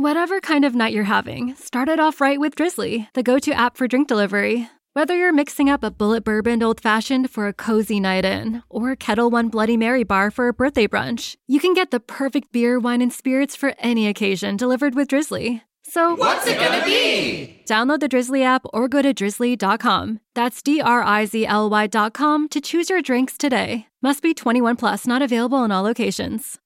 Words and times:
Whatever 0.00 0.40
kind 0.40 0.64
of 0.64 0.74
night 0.74 0.94
you're 0.94 1.04
having, 1.04 1.54
start 1.56 1.86
it 1.86 2.00
off 2.00 2.22
right 2.22 2.40
with 2.40 2.54
Drizzly, 2.54 3.10
the 3.12 3.22
go 3.22 3.38
to 3.38 3.52
app 3.52 3.76
for 3.76 3.86
drink 3.86 4.08
delivery. 4.08 4.66
Whether 4.94 5.14
you're 5.14 5.30
mixing 5.30 5.68
up 5.68 5.84
a 5.84 5.90
bullet 5.90 6.24
bourbon 6.24 6.62
old 6.62 6.80
fashioned 6.80 7.30
for 7.30 7.46
a 7.48 7.52
cozy 7.52 8.00
night 8.00 8.24
in, 8.24 8.62
or 8.70 8.92
a 8.92 8.96
Kettle 8.96 9.28
One 9.28 9.48
Bloody 9.48 9.76
Mary 9.76 10.02
bar 10.02 10.30
for 10.30 10.48
a 10.48 10.54
birthday 10.54 10.86
brunch, 10.86 11.36
you 11.46 11.60
can 11.60 11.74
get 11.74 11.90
the 11.90 12.00
perfect 12.00 12.50
beer, 12.50 12.78
wine, 12.78 13.02
and 13.02 13.12
spirits 13.12 13.54
for 13.54 13.74
any 13.78 14.08
occasion 14.08 14.56
delivered 14.56 14.94
with 14.94 15.08
Drizzly. 15.08 15.64
So, 15.82 16.14
what's 16.14 16.46
it 16.46 16.58
gonna 16.58 16.82
be? 16.82 17.62
Download 17.68 18.00
the 18.00 18.08
Drizzly 18.08 18.42
app 18.42 18.64
or 18.72 18.88
go 18.88 19.02
to 19.02 19.12
drizzly.com. 19.12 20.20
That's 20.34 20.62
D 20.62 20.80
R 20.80 21.02
I 21.02 21.26
Z 21.26 21.44
L 21.44 21.68
Y.com 21.68 22.48
to 22.48 22.60
choose 22.62 22.88
your 22.88 23.02
drinks 23.02 23.36
today. 23.36 23.86
Must 24.00 24.22
be 24.22 24.32
21 24.32 24.76
plus, 24.76 25.06
not 25.06 25.20
available 25.20 25.62
in 25.62 25.70
all 25.70 25.82
locations. 25.82 26.58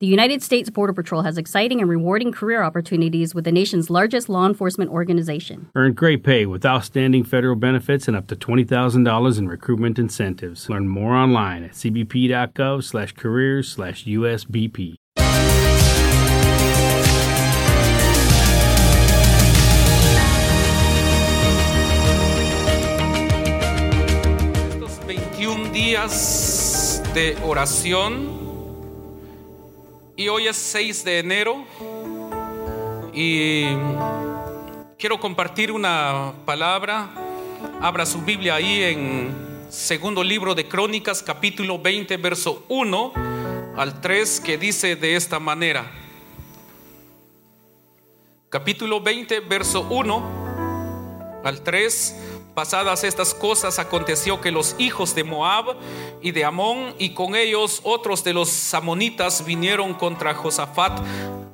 The 0.00 0.06
United 0.06 0.44
States 0.44 0.70
Border 0.70 0.92
Patrol 0.92 1.22
has 1.22 1.36
exciting 1.36 1.80
and 1.80 1.90
rewarding 1.90 2.30
career 2.30 2.62
opportunities 2.62 3.34
with 3.34 3.44
the 3.44 3.50
nation's 3.50 3.90
largest 3.90 4.28
law 4.28 4.46
enforcement 4.46 4.92
organization. 4.92 5.70
Earn 5.74 5.92
great 5.94 6.22
pay 6.22 6.46
with 6.46 6.64
outstanding 6.64 7.24
federal 7.24 7.56
benefits 7.56 8.06
and 8.06 8.16
up 8.16 8.28
to 8.28 8.36
$20,000 8.36 9.38
in 9.40 9.48
recruitment 9.48 9.98
incentives. 9.98 10.70
Learn 10.70 10.86
more 10.86 11.16
online 11.16 11.64
at 11.64 11.72
cbp.gov 11.72 12.84
slash 12.84 13.10
careers 13.10 13.72
slash 13.72 14.04
USBP. 14.04 14.94
Estos 24.68 25.00
21 25.00 25.72
días 25.72 27.02
de 27.14 27.36
oración 27.42 28.37
y 30.18 30.28
hoy 30.28 30.48
es 30.48 30.56
6 30.56 31.04
de 31.04 31.20
enero 31.20 31.64
y 33.14 33.66
quiero 34.98 35.20
compartir 35.20 35.70
una 35.70 36.32
palabra. 36.44 37.08
Abra 37.80 38.04
su 38.04 38.20
Biblia 38.22 38.56
ahí 38.56 38.82
en 38.82 39.32
segundo 39.70 40.24
libro 40.24 40.56
de 40.56 40.66
Crónicas, 40.66 41.22
capítulo 41.22 41.78
20, 41.78 42.16
verso 42.16 42.64
1 42.68 43.12
al 43.76 44.00
3, 44.00 44.40
que 44.40 44.58
dice 44.58 44.96
de 44.96 45.14
esta 45.14 45.38
manera. 45.38 45.88
Capítulo 48.48 49.00
20, 49.00 49.38
verso 49.38 49.86
1 49.88 51.42
al 51.44 51.62
3. 51.62 52.16
Pasadas 52.58 53.04
estas 53.04 53.34
cosas 53.34 53.78
aconteció 53.78 54.40
que 54.40 54.50
los 54.50 54.74
hijos 54.80 55.14
de 55.14 55.22
Moab 55.22 55.76
y 56.20 56.32
de 56.32 56.44
Amón 56.44 56.92
y 56.98 57.10
con 57.10 57.36
ellos 57.36 57.80
otros 57.84 58.24
de 58.24 58.32
los 58.32 58.74
amonitas 58.74 59.44
vinieron 59.44 59.94
contra 59.94 60.34
Josafat 60.34 60.98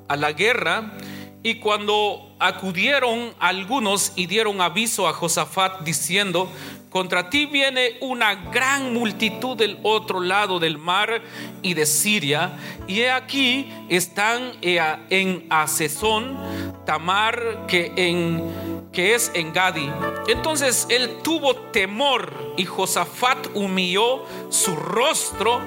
a 0.09 0.17
la 0.17 0.33
guerra. 0.33 0.95
Y 1.43 1.57
cuando 1.57 2.35
acudieron 2.39 3.35
algunos 3.39 4.13
y 4.17 4.25
dieron 4.25 4.63
aviso 4.63 5.07
a 5.07 5.13
Josafat 5.13 5.83
diciendo, 5.83 6.49
contra 6.89 7.29
ti 7.29 7.45
viene 7.45 7.99
una 8.01 8.37
gran 8.51 8.95
multitud 8.95 9.59
del 9.59 9.79
otro 9.83 10.21
lado 10.21 10.59
del 10.59 10.79
mar 10.79 11.21
y 11.61 11.75
de 11.75 11.85
Siria, 11.85 12.57
y 12.87 13.01
he 13.01 13.11
aquí 13.11 13.71
están 13.91 14.53
en 14.63 15.45
Asesón, 15.51 16.39
Tamar, 16.87 17.67
que 17.67 17.93
en 17.95 18.84
que 18.95 19.15
es 19.15 19.31
en 19.35 19.53
Gadi. 19.53 19.91
Entonces 20.29 20.87
él 20.89 21.19
tuvo 21.23 21.55
temor 21.55 22.55
y 22.57 22.65
Josafat 22.65 23.49
humilló 23.55 24.25
su 24.49 24.75
rostro 24.77 25.61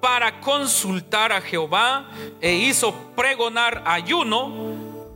para 0.00 0.40
consultar 0.40 1.32
a 1.32 1.40
Jehová 1.40 2.10
e 2.40 2.52
hizo 2.52 2.92
pregonar 3.16 3.82
ayuno 3.86 4.52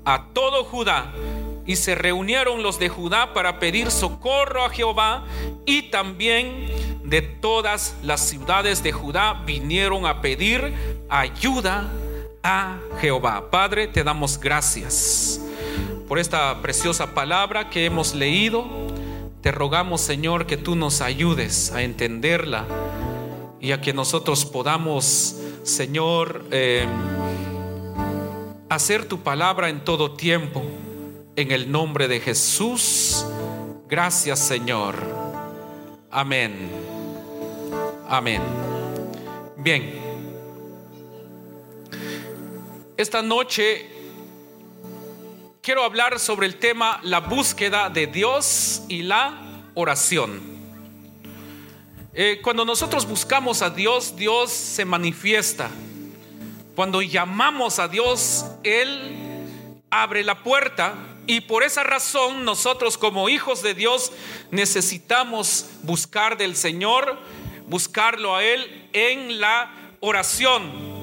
a 0.04 0.28
todo 0.32 0.64
Judá. 0.64 1.12
Y 1.66 1.76
se 1.76 1.96
reunieron 1.96 2.62
los 2.62 2.78
de 2.78 2.88
Judá 2.88 3.34
para 3.34 3.58
pedir 3.58 3.90
socorro 3.90 4.64
a 4.64 4.70
Jehová 4.70 5.24
y 5.66 5.90
también 5.90 6.68
de 7.02 7.22
todas 7.22 7.96
las 8.02 8.20
ciudades 8.20 8.84
de 8.84 8.92
Judá 8.92 9.42
vinieron 9.44 10.06
a 10.06 10.20
pedir 10.20 10.72
ayuda 11.08 11.90
a 12.44 12.78
Jehová. 13.00 13.50
Padre, 13.50 13.88
te 13.88 14.04
damos 14.04 14.38
gracias 14.38 15.40
por 16.08 16.18
esta 16.18 16.62
preciosa 16.62 17.14
palabra 17.14 17.68
que 17.70 17.84
hemos 17.84 18.14
leído. 18.14 18.64
Te 19.40 19.50
rogamos, 19.50 20.00
Señor, 20.00 20.46
que 20.46 20.56
tú 20.56 20.76
nos 20.76 21.00
ayudes 21.00 21.72
a 21.72 21.82
entenderla 21.82 22.66
y 23.60 23.72
a 23.72 23.80
que 23.80 23.92
nosotros 23.92 24.44
podamos, 24.44 25.36
Señor, 25.62 26.44
eh, 26.50 26.86
hacer 28.68 29.06
tu 29.06 29.20
palabra 29.20 29.68
en 29.68 29.84
todo 29.84 30.12
tiempo. 30.12 30.62
En 31.34 31.52
el 31.52 31.70
nombre 31.70 32.08
de 32.08 32.20
Jesús. 32.20 33.26
Gracias, 33.88 34.38
Señor. 34.38 34.94
Amén. 36.10 36.70
Amén. 38.08 38.40
Bien. 39.58 40.06
Esta 42.96 43.20
noche 43.20 43.95
quiero 45.66 45.82
hablar 45.82 46.20
sobre 46.20 46.46
el 46.46 46.60
tema 46.60 47.00
la 47.02 47.18
búsqueda 47.18 47.90
de 47.90 48.06
Dios 48.06 48.82
y 48.88 49.02
la 49.02 49.64
oración. 49.74 50.40
Eh, 52.14 52.38
cuando 52.40 52.64
nosotros 52.64 53.04
buscamos 53.04 53.62
a 53.62 53.70
Dios, 53.70 54.14
Dios 54.14 54.52
se 54.52 54.84
manifiesta. 54.84 55.68
Cuando 56.76 57.02
llamamos 57.02 57.80
a 57.80 57.88
Dios, 57.88 58.46
Él 58.62 59.44
abre 59.90 60.22
la 60.22 60.44
puerta 60.44 60.94
y 61.26 61.40
por 61.40 61.64
esa 61.64 61.82
razón 61.82 62.44
nosotros 62.44 62.96
como 62.96 63.28
hijos 63.28 63.60
de 63.60 63.74
Dios 63.74 64.12
necesitamos 64.52 65.66
buscar 65.82 66.38
del 66.38 66.54
Señor, 66.54 67.18
buscarlo 67.66 68.36
a 68.36 68.44
Él 68.44 68.88
en 68.92 69.40
la 69.40 69.68
oración. 69.98 70.95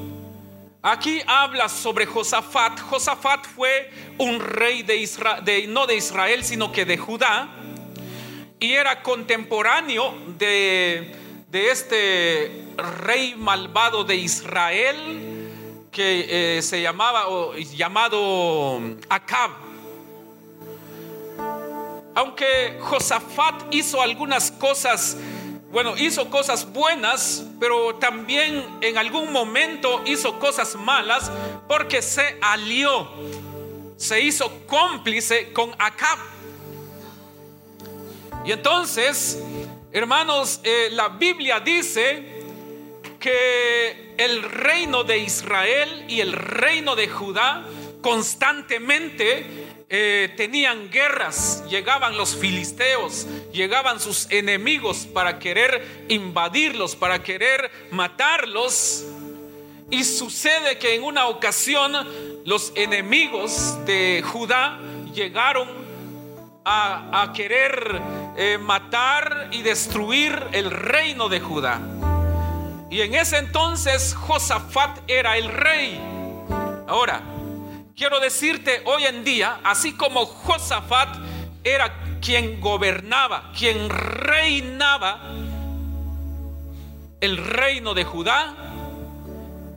Aquí 0.86 1.22
habla 1.26 1.70
sobre 1.70 2.06
Josafat. 2.06 2.78
Josafat 2.78 3.46
fue 3.46 3.90
un 4.18 4.42
rey 4.42 4.84
de 4.84 4.98
Israel, 4.98 5.74
no 5.74 5.88
de 5.88 5.96
Israel, 5.96 6.44
sino 6.44 6.74
que 6.74 6.84
de 6.84 6.98
Judá. 6.98 7.48
Y 8.60 8.74
era 8.74 9.02
contemporáneo 9.02 10.14
de, 10.38 11.16
de 11.50 11.72
este 11.72 12.66
rey 12.76 13.34
malvado 13.38 14.04
de 14.04 14.18
Israel 14.18 15.88
que 15.90 16.58
eh, 16.58 16.62
se 16.62 16.82
llamaba 16.82 17.30
o, 17.30 17.56
llamado 17.56 18.82
Acab. 19.08 19.52
Aunque 22.14 22.78
Josafat 22.82 23.74
hizo 23.74 24.02
algunas 24.02 24.52
cosas 24.52 25.16
bueno, 25.74 25.98
hizo 25.98 26.30
cosas 26.30 26.72
buenas, 26.72 27.44
pero 27.60 27.96
también 27.96 28.64
en 28.82 28.96
algún 29.00 29.32
momento 29.32 30.04
hizo 30.06 30.38
cosas 30.38 30.76
malas 30.76 31.32
porque 31.68 32.04
se 32.04 32.38
alió, 32.42 33.10
se 33.98 34.22
hizo 34.22 34.52
cómplice 34.68 35.52
con 35.52 35.72
Acab. 35.80 36.20
Y 38.46 38.52
entonces, 38.52 39.42
hermanos, 39.92 40.60
eh, 40.64 40.90
la 40.92 41.08
Biblia 41.10 41.60
dice 41.60 42.24
que 43.20 44.14
el 44.18 44.44
reino 44.44 45.04
de 45.04 45.18
Israel 45.18 46.06
y 46.08 46.20
el 46.20 46.34
reino 46.34 46.96
de 46.96 47.08
Judá 47.08 47.66
constantemente 48.04 49.73
eh, 49.90 50.34
tenían 50.36 50.90
guerras, 50.90 51.64
llegaban 51.70 52.18
los 52.18 52.36
filisteos, 52.36 53.28
llegaban 53.52 54.00
sus 54.00 54.30
enemigos 54.32 55.06
para 55.06 55.40
querer 55.40 56.06
invadirlos, 56.10 56.96
para 56.96 57.22
querer 57.22 57.70
matarlos. 57.92 59.06
Y 59.90 60.04
sucede 60.04 60.78
que 60.80 60.96
en 60.96 61.04
una 61.04 61.28
ocasión 61.28 61.94
los 62.46 62.72
enemigos 62.76 63.78
de 63.86 64.24
Judá 64.26 64.80
llegaron 65.14 65.70
a, 66.66 67.32
querer 67.36 68.02
eh, 68.38 68.58
matar 68.58 69.50
y 69.52 69.62
destruir 69.62 70.42
el 70.54 70.72
reino 70.72 71.30
de 71.30 71.40
Judá. 71.40 71.80
Y 72.90 73.02
en 73.02 73.16
ese 73.16 73.38
entonces 73.38 74.14
Josafat 74.14 75.00
era 75.08 75.38
el 75.38 75.50
rey. 75.50 76.00
Ahora, 76.88 77.24
quiero 77.96 78.20
decirte 78.20 78.82
hoy 78.86 79.06
en 79.06 79.24
día, 79.24 79.60
así 79.64 79.94
como 79.94 80.26
Josafat 80.26 81.18
era 81.64 82.20
quien 82.22 82.60
gobernaba, 82.62 83.52
quien 83.58 83.90
reinaba 83.90 85.34
el 87.22 87.38
reino 87.38 87.94
de 87.94 88.04
Judá, 88.04 88.56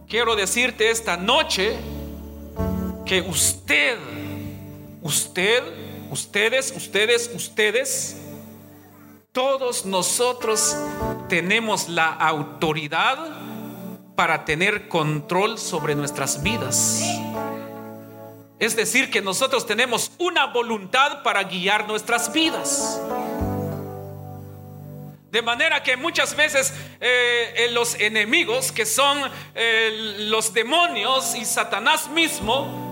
quiero 0.08 0.34
decirte 0.36 0.90
esta 0.90 1.16
noche 1.16 1.76
que 3.04 3.20
usted, 3.20 3.98
usted, 5.02 5.62
ustedes, 6.10 6.72
ustedes, 6.76 7.30
ustedes, 7.34 8.16
todos 9.32 9.84
nosotros 9.84 10.76
tenemos 11.28 11.88
la 11.88 12.08
autoridad 12.08 13.18
para 14.16 14.44
tener 14.44 14.88
control 14.88 15.58
sobre 15.58 15.94
nuestras 15.94 16.42
vidas. 16.42 17.02
Es 18.58 18.74
decir, 18.74 19.10
que 19.10 19.20
nosotros 19.20 19.66
tenemos 19.66 20.12
una 20.18 20.46
voluntad 20.46 21.22
para 21.22 21.42
guiar 21.42 21.86
nuestras 21.86 22.32
vidas. 22.32 23.00
De 25.30 25.42
manera 25.42 25.82
que 25.82 25.98
muchas 25.98 26.34
veces 26.34 26.72
eh, 27.00 27.52
eh, 27.56 27.70
los 27.72 27.96
enemigos, 27.96 28.72
que 28.72 28.86
son 28.86 29.18
eh, 29.54 30.14
los 30.20 30.54
demonios 30.54 31.34
y 31.34 31.44
Satanás 31.44 32.08
mismo, 32.08 32.85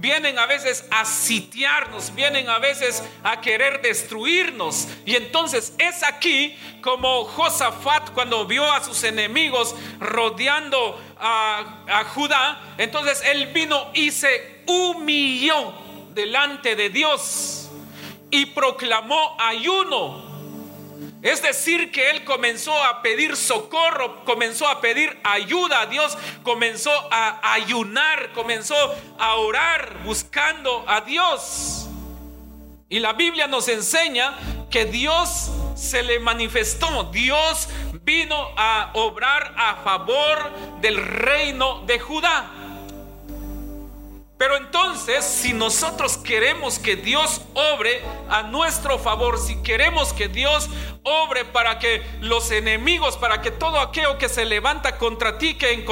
vienen 0.00 0.38
a 0.38 0.46
veces 0.46 0.84
a 0.90 1.04
sitiarnos, 1.04 2.14
vienen 2.14 2.48
a 2.48 2.58
veces 2.58 3.02
a 3.22 3.40
querer 3.40 3.82
destruirnos. 3.82 4.88
Y 5.04 5.16
entonces 5.16 5.74
es 5.78 6.02
aquí 6.02 6.56
como 6.80 7.24
Josafat 7.24 8.10
cuando 8.10 8.46
vio 8.46 8.70
a 8.70 8.82
sus 8.82 9.02
enemigos 9.04 9.74
rodeando 10.00 11.00
a, 11.18 11.84
a 11.88 12.04
Judá, 12.04 12.74
entonces 12.78 13.22
él 13.24 13.48
vino 13.48 13.90
y 13.94 14.10
se 14.10 14.62
humilló 14.66 15.72
delante 16.14 16.76
de 16.76 16.90
Dios 16.90 17.70
y 18.30 18.46
proclamó 18.46 19.36
ayuno 19.38 20.27
es 21.22 21.42
decir, 21.42 21.90
que 21.90 22.10
él 22.10 22.24
comenzó 22.24 22.72
a 22.84 23.02
pedir 23.02 23.36
socorro, 23.36 24.24
comenzó 24.24 24.68
a 24.68 24.80
pedir 24.80 25.18
ayuda 25.24 25.80
a 25.80 25.86
Dios, 25.86 26.16
comenzó 26.44 26.92
a 27.10 27.52
ayunar, 27.54 28.32
comenzó 28.32 28.76
a 29.18 29.34
orar 29.36 29.98
buscando 30.04 30.84
a 30.86 31.00
Dios. 31.00 31.88
Y 32.88 33.00
la 33.00 33.14
Biblia 33.14 33.48
nos 33.48 33.68
enseña 33.68 34.32
que 34.70 34.84
Dios 34.84 35.50
se 35.74 36.02
le 36.02 36.20
manifestó, 36.20 37.04
Dios 37.04 37.68
vino 38.04 38.50
a 38.56 38.90
obrar 38.94 39.54
a 39.56 39.76
favor 39.82 40.52
del 40.80 40.96
reino 40.96 41.82
de 41.84 41.98
Judá. 41.98 42.50
Pero 44.38 44.56
entonces, 44.56 45.24
si 45.24 45.52
nosotros 45.52 46.16
queremos 46.16 46.78
que 46.78 46.94
Dios 46.94 47.42
obre 47.54 48.00
a 48.30 48.44
nuestro 48.44 48.96
favor, 48.98 49.36
si 49.36 49.60
queremos 49.62 50.12
que 50.12 50.28
Dios 50.28 50.68
obre 51.08 51.44
para 51.44 51.78
que 51.78 52.02
los 52.20 52.50
enemigos, 52.50 53.16
para 53.16 53.40
que 53.42 53.50
todo 53.50 53.80
aquello 53.80 54.18
que 54.18 54.28
se 54.28 54.44
levanta 54.44 54.98
contra 54.98 55.38
ti, 55.38 55.54
que 55.54 55.84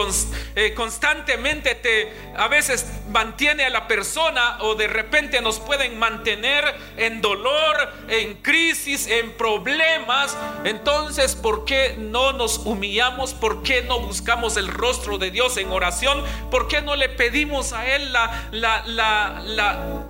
eh, 0.54 0.74
constantemente 0.74 1.74
te 1.74 2.12
a 2.36 2.48
veces 2.48 2.86
mantiene 3.10 3.64
a 3.64 3.70
la 3.70 3.88
persona 3.88 4.58
o 4.60 4.74
de 4.74 4.88
repente 4.88 5.40
nos 5.40 5.58
pueden 5.58 5.98
mantener 5.98 6.64
en 6.96 7.20
dolor, 7.20 7.92
en 8.08 8.34
crisis, 8.42 9.06
en 9.06 9.32
problemas, 9.32 10.36
entonces, 10.64 11.34
¿por 11.34 11.64
qué 11.64 11.94
no 11.98 12.32
nos 12.32 12.58
humillamos? 12.58 13.32
¿Por 13.34 13.62
qué 13.62 13.82
no 13.82 14.00
buscamos 14.00 14.56
el 14.56 14.68
rostro 14.68 15.18
de 15.18 15.30
Dios 15.30 15.56
en 15.56 15.70
oración? 15.70 16.22
¿Por 16.50 16.68
qué 16.68 16.82
no 16.82 16.96
le 16.96 17.08
pedimos 17.08 17.72
a 17.72 17.86
Él 17.86 18.12
la 18.12 18.46
la, 18.52 19.42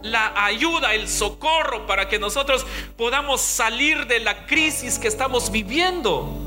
la, 0.02 0.44
ayuda, 0.44 0.94
el 0.94 1.08
socorro 1.08 1.86
para 1.86 2.08
que 2.08 2.18
nosotros 2.18 2.66
podamos 2.96 3.40
salir 3.40 4.06
de 4.06 4.20
la 4.20 4.46
crisis 4.46 4.95
que 4.98 5.08
estamos 5.08 5.50
viviendo. 5.50 6.46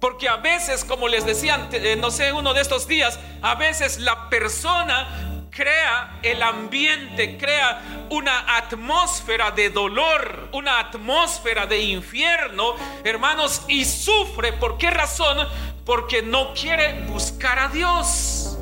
Porque 0.00 0.28
a 0.28 0.36
veces, 0.36 0.84
como 0.84 1.06
les 1.06 1.24
decía, 1.24 1.68
eh, 1.72 1.96
no 1.96 2.10
sé, 2.10 2.32
uno 2.32 2.54
de 2.54 2.60
estos 2.60 2.88
días, 2.88 3.20
a 3.40 3.54
veces 3.54 4.00
la 4.00 4.28
persona 4.28 5.46
crea 5.52 6.18
el 6.22 6.42
ambiente, 6.42 7.36
crea 7.38 8.06
una 8.10 8.56
atmósfera 8.56 9.50
de 9.50 9.70
dolor, 9.70 10.48
una 10.52 10.80
atmósfera 10.80 11.66
de 11.66 11.80
infierno, 11.82 12.74
hermanos, 13.04 13.62
y 13.68 13.84
sufre. 13.84 14.52
¿Por 14.54 14.78
qué 14.78 14.90
razón? 14.90 15.46
Porque 15.84 16.22
no 16.22 16.52
quiere 16.54 17.04
buscar 17.06 17.58
a 17.58 17.68
Dios. 17.68 18.58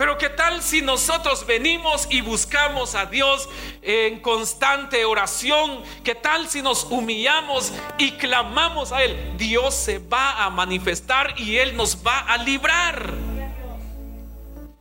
Pero 0.00 0.16
¿qué 0.16 0.30
tal 0.30 0.62
si 0.62 0.80
nosotros 0.80 1.44
venimos 1.44 2.08
y 2.08 2.22
buscamos 2.22 2.94
a 2.94 3.04
Dios 3.04 3.50
en 3.82 4.18
constante 4.20 5.04
oración? 5.04 5.82
¿Qué 6.02 6.14
tal 6.14 6.48
si 6.48 6.62
nos 6.62 6.84
humillamos 6.84 7.70
y 7.98 8.12
clamamos 8.12 8.92
a 8.92 9.02
Él? 9.04 9.34
Dios 9.36 9.74
se 9.74 9.98
va 9.98 10.42
a 10.42 10.48
manifestar 10.48 11.38
y 11.38 11.58
Él 11.58 11.76
nos 11.76 11.98
va 11.98 12.20
a 12.20 12.38
librar. 12.38 13.12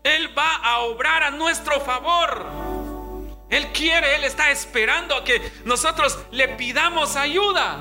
Él 0.04 0.38
va 0.38 0.56
a 0.56 0.80
obrar 0.83 1.24
a 1.24 1.31
nuestro 1.31 1.81
favor. 1.81 2.45
Él 3.50 3.74
quiere, 3.74 4.15
Él 4.15 4.24
está 4.24 4.51
esperando 4.51 5.18
a 5.18 5.25
que 5.25 5.51
nosotros 5.65 6.18
le 6.31 6.48
pidamos 6.48 7.18
ayuda. 7.18 7.77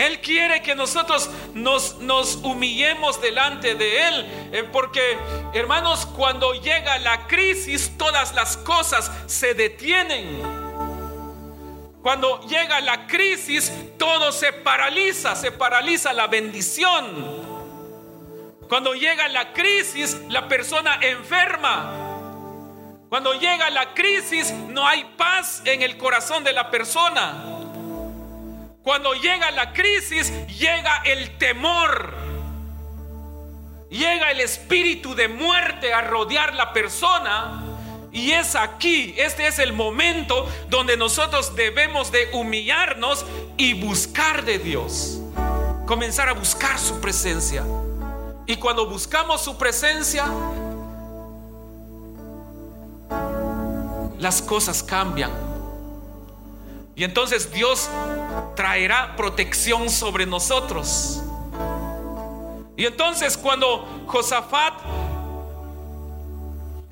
Él 0.00 0.20
quiere 0.20 0.62
que 0.62 0.74
nosotros 0.74 1.28
nos, 1.52 1.96
humillemos 2.42 3.20
delante 3.20 3.74
de 3.74 4.08
Él. 4.08 4.26
Eh, 4.52 4.64
porque, 4.72 5.18
hermanos, 5.52 6.06
cuando 6.06 6.54
llega 6.54 6.98
la 6.98 7.26
crisis, 7.26 7.92
todas 7.98 8.34
las 8.34 8.56
cosas 8.56 9.10
se 9.26 9.52
detienen. 9.52 10.40
Cuando 12.02 12.40
llega 12.46 12.80
la 12.80 13.06
crisis, 13.06 13.70
todo 13.98 14.32
se 14.32 14.54
paraliza, 14.54 15.36
se 15.36 15.52
paraliza 15.52 16.14
la 16.14 16.28
bendición. 16.28 17.50
Cuando 18.70 18.94
llega 18.94 19.28
la 19.28 19.52
crisis, 19.52 20.16
la 20.28 20.48
persona 20.48 20.98
enferma. 21.02 21.92
Cuando 23.10 23.34
llega 23.34 23.68
la 23.68 23.92
crisis, 23.92 24.50
no 24.52 24.86
hay 24.86 25.04
paz 25.18 25.60
en 25.66 25.82
el 25.82 25.98
corazón 25.98 26.42
de 26.42 26.54
la 26.54 26.70
persona. 26.70 27.59
Cuando 28.82 29.12
llega 29.12 29.50
la 29.50 29.72
crisis, 29.72 30.32
llega 30.46 31.02
el 31.04 31.36
temor. 31.36 32.14
Llega 33.90 34.30
el 34.30 34.40
espíritu 34.40 35.14
de 35.14 35.28
muerte 35.28 35.92
a 35.92 36.00
rodear 36.00 36.54
la 36.54 36.72
persona. 36.72 37.64
Y 38.12 38.32
es 38.32 38.56
aquí, 38.56 39.14
este 39.18 39.46
es 39.46 39.58
el 39.58 39.72
momento 39.72 40.48
donde 40.68 40.96
nosotros 40.96 41.54
debemos 41.54 42.10
de 42.10 42.30
humillarnos 42.32 43.24
y 43.56 43.74
buscar 43.74 44.44
de 44.44 44.58
Dios. 44.58 45.20
Comenzar 45.86 46.28
a 46.28 46.32
buscar 46.32 46.78
su 46.78 47.00
presencia. 47.00 47.64
Y 48.46 48.56
cuando 48.56 48.86
buscamos 48.86 49.42
su 49.44 49.58
presencia, 49.58 50.24
las 54.18 54.42
cosas 54.42 54.82
cambian. 54.82 55.49
Y 57.00 57.04
entonces 57.04 57.50
Dios 57.50 57.88
traerá 58.54 59.16
protección 59.16 59.88
sobre 59.88 60.26
nosotros. 60.26 61.22
Y 62.76 62.84
entonces 62.84 63.38
cuando 63.38 64.04
Josafat 64.06 64.74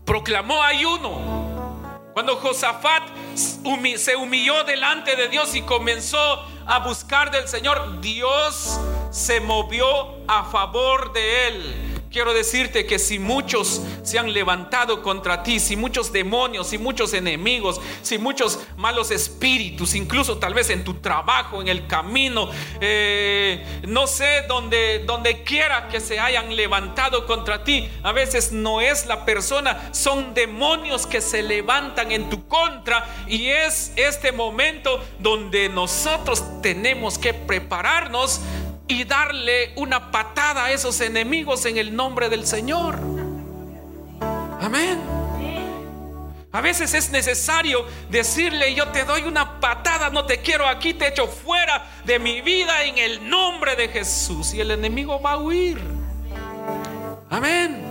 proclamó 0.06 0.62
ayuno, 0.62 2.00
cuando 2.14 2.36
Josafat 2.36 3.02
se 3.34 4.16
humilló 4.16 4.64
delante 4.64 5.14
de 5.14 5.28
Dios 5.28 5.54
y 5.54 5.60
comenzó 5.60 6.42
a 6.66 6.78
buscar 6.78 7.30
del 7.30 7.46
Señor, 7.46 8.00
Dios 8.00 8.80
se 9.10 9.40
movió 9.40 9.86
a 10.26 10.44
favor 10.44 11.12
de 11.12 11.48
él. 11.48 11.87
Quiero 12.10 12.32
decirte 12.32 12.86
que 12.86 12.98
si 12.98 13.18
muchos 13.18 13.82
se 14.02 14.18
han 14.18 14.32
levantado 14.32 15.02
contra 15.02 15.42
ti, 15.42 15.60
si 15.60 15.76
muchos 15.76 16.10
demonios, 16.10 16.68
si 16.68 16.78
muchos 16.78 17.12
enemigos, 17.12 17.82
si 18.00 18.16
muchos 18.16 18.60
malos 18.78 19.10
espíritus, 19.10 19.94
incluso 19.94 20.38
tal 20.38 20.54
vez 20.54 20.70
en 20.70 20.84
tu 20.84 20.94
trabajo, 20.94 21.60
en 21.60 21.68
el 21.68 21.86
camino, 21.86 22.48
eh, 22.80 23.82
no 23.86 24.06
sé, 24.06 24.44
donde, 24.48 25.00
donde 25.00 25.42
quiera 25.42 25.88
que 25.88 26.00
se 26.00 26.18
hayan 26.18 26.56
levantado 26.56 27.26
contra 27.26 27.62
ti, 27.62 27.90
a 28.02 28.12
veces 28.12 28.52
no 28.52 28.80
es 28.80 29.04
la 29.04 29.26
persona, 29.26 29.92
son 29.92 30.32
demonios 30.32 31.06
que 31.06 31.20
se 31.20 31.42
levantan 31.42 32.10
en 32.10 32.30
tu 32.30 32.48
contra 32.48 33.06
y 33.26 33.48
es 33.48 33.92
este 33.96 34.32
momento 34.32 35.04
donde 35.18 35.68
nosotros 35.68 36.42
tenemos 36.62 37.18
que 37.18 37.34
prepararnos 37.34 38.40
y 38.88 39.04
darle 39.04 39.72
una 39.76 40.10
patada 40.10 40.64
a 40.64 40.72
esos 40.72 41.00
enemigos 41.00 41.66
en 41.66 41.76
el 41.76 41.94
nombre 41.94 42.28
del 42.28 42.46
Señor. 42.46 42.98
Amén. 44.60 44.98
A 46.50 46.62
veces 46.62 46.94
es 46.94 47.10
necesario 47.10 47.84
decirle, 48.08 48.74
yo 48.74 48.88
te 48.88 49.04
doy 49.04 49.22
una 49.22 49.60
patada, 49.60 50.08
no 50.08 50.24
te 50.24 50.40
quiero 50.40 50.66
aquí, 50.66 50.94
te 50.94 51.08
echo 51.08 51.26
fuera 51.26 51.86
de 52.04 52.18
mi 52.18 52.40
vida 52.40 52.84
en 52.84 52.96
el 52.96 53.28
nombre 53.28 53.76
de 53.76 53.88
Jesús. 53.88 54.54
Y 54.54 54.60
el 54.60 54.70
enemigo 54.70 55.20
va 55.20 55.32
a 55.32 55.38
huir. 55.38 55.78
Amén. 57.28 57.87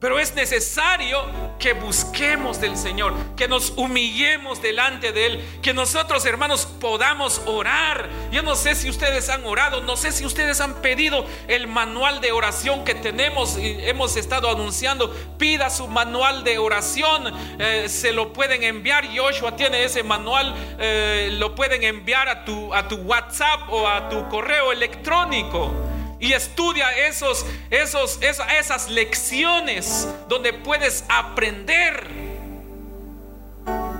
Pero 0.00 0.18
es 0.18 0.34
necesario 0.34 1.22
que 1.58 1.74
busquemos 1.74 2.58
del 2.58 2.78
Señor, 2.78 3.12
que 3.36 3.48
nos 3.48 3.74
humillemos 3.76 4.62
delante 4.62 5.12
de 5.12 5.26
Él, 5.26 5.44
que 5.60 5.74
nosotros 5.74 6.24
hermanos 6.24 6.64
podamos 6.80 7.42
orar. 7.44 8.08
Yo 8.32 8.42
no 8.42 8.56
sé 8.56 8.74
si 8.74 8.88
ustedes 8.88 9.28
han 9.28 9.44
orado, 9.44 9.82
no 9.82 9.98
sé 9.98 10.10
si 10.10 10.24
ustedes 10.24 10.62
han 10.62 10.76
pedido 10.76 11.26
el 11.48 11.66
manual 11.66 12.22
de 12.22 12.32
oración 12.32 12.82
que 12.82 12.94
tenemos 12.94 13.58
y 13.58 13.76
hemos 13.80 14.16
estado 14.16 14.48
anunciando. 14.48 15.14
Pida 15.36 15.68
su 15.68 15.86
manual 15.86 16.44
de 16.44 16.56
oración, 16.56 17.34
eh, 17.58 17.86
se 17.90 18.12
lo 18.12 18.32
pueden 18.32 18.62
enviar. 18.62 19.06
Joshua 19.14 19.54
tiene 19.54 19.84
ese 19.84 20.02
manual, 20.02 20.54
eh, 20.78 21.28
lo 21.34 21.54
pueden 21.54 21.82
enviar 21.82 22.26
a 22.30 22.46
tu, 22.46 22.72
a 22.72 22.88
tu 22.88 22.96
WhatsApp 22.96 23.68
o 23.68 23.86
a 23.86 24.08
tu 24.08 24.26
correo 24.30 24.72
electrónico. 24.72 25.74
Y 26.20 26.34
estudia 26.34 26.92
esos, 27.08 27.46
esos, 27.70 28.18
esas 28.22 28.90
lecciones 28.90 30.06
donde 30.28 30.52
puedes 30.52 31.04
aprender. 31.08 32.06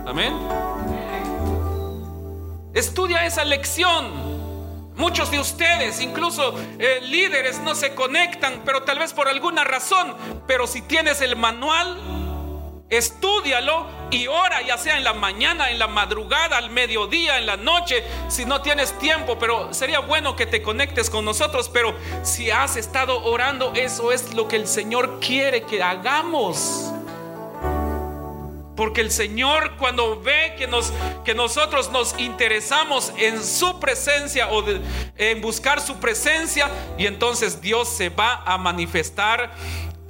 Amén. 0.06 0.34
Estudia 2.74 3.24
esa 3.26 3.44
lección. 3.44 4.30
Muchos 4.96 5.30
de 5.30 5.40
ustedes, 5.40 6.00
incluso 6.02 6.54
eh, 6.78 7.00
líderes, 7.02 7.58
no 7.60 7.74
se 7.74 7.94
conectan, 7.94 8.60
pero 8.66 8.82
tal 8.82 8.98
vez 8.98 9.14
por 9.14 9.28
alguna 9.28 9.64
razón. 9.64 10.14
Pero 10.46 10.66
si 10.66 10.82
tienes 10.82 11.22
el 11.22 11.36
manual, 11.36 11.96
Estúdialo 12.90 13.86
y 14.10 14.26
ora, 14.26 14.62
ya 14.62 14.76
sea 14.76 14.96
en 14.96 15.04
la 15.04 15.14
mañana, 15.14 15.70
en 15.70 15.78
la 15.78 15.86
madrugada, 15.86 16.58
al 16.58 16.70
mediodía, 16.70 17.38
en 17.38 17.46
la 17.46 17.56
noche, 17.56 18.04
si 18.28 18.44
no 18.44 18.62
tienes 18.62 18.98
tiempo, 18.98 19.38
pero 19.38 19.72
sería 19.72 20.00
bueno 20.00 20.34
que 20.34 20.44
te 20.44 20.60
conectes 20.60 21.08
con 21.08 21.24
nosotros, 21.24 21.70
pero 21.72 21.94
si 22.24 22.50
has 22.50 22.76
estado 22.76 23.22
orando, 23.24 23.72
eso 23.76 24.10
es 24.10 24.34
lo 24.34 24.48
que 24.48 24.56
el 24.56 24.66
Señor 24.66 25.20
quiere 25.20 25.62
que 25.62 25.80
hagamos. 25.80 26.92
Porque 28.74 29.02
el 29.02 29.12
Señor 29.12 29.76
cuando 29.76 30.20
ve 30.20 30.56
que, 30.58 30.66
nos, 30.66 30.92
que 31.24 31.34
nosotros 31.34 31.92
nos 31.92 32.18
interesamos 32.18 33.12
en 33.18 33.44
su 33.44 33.78
presencia 33.78 34.48
o 34.48 34.64
en 35.16 35.40
buscar 35.40 35.80
su 35.80 35.96
presencia, 36.00 36.68
y 36.98 37.06
entonces 37.06 37.60
Dios 37.60 37.88
se 37.88 38.08
va 38.08 38.42
a 38.44 38.58
manifestar 38.58 39.54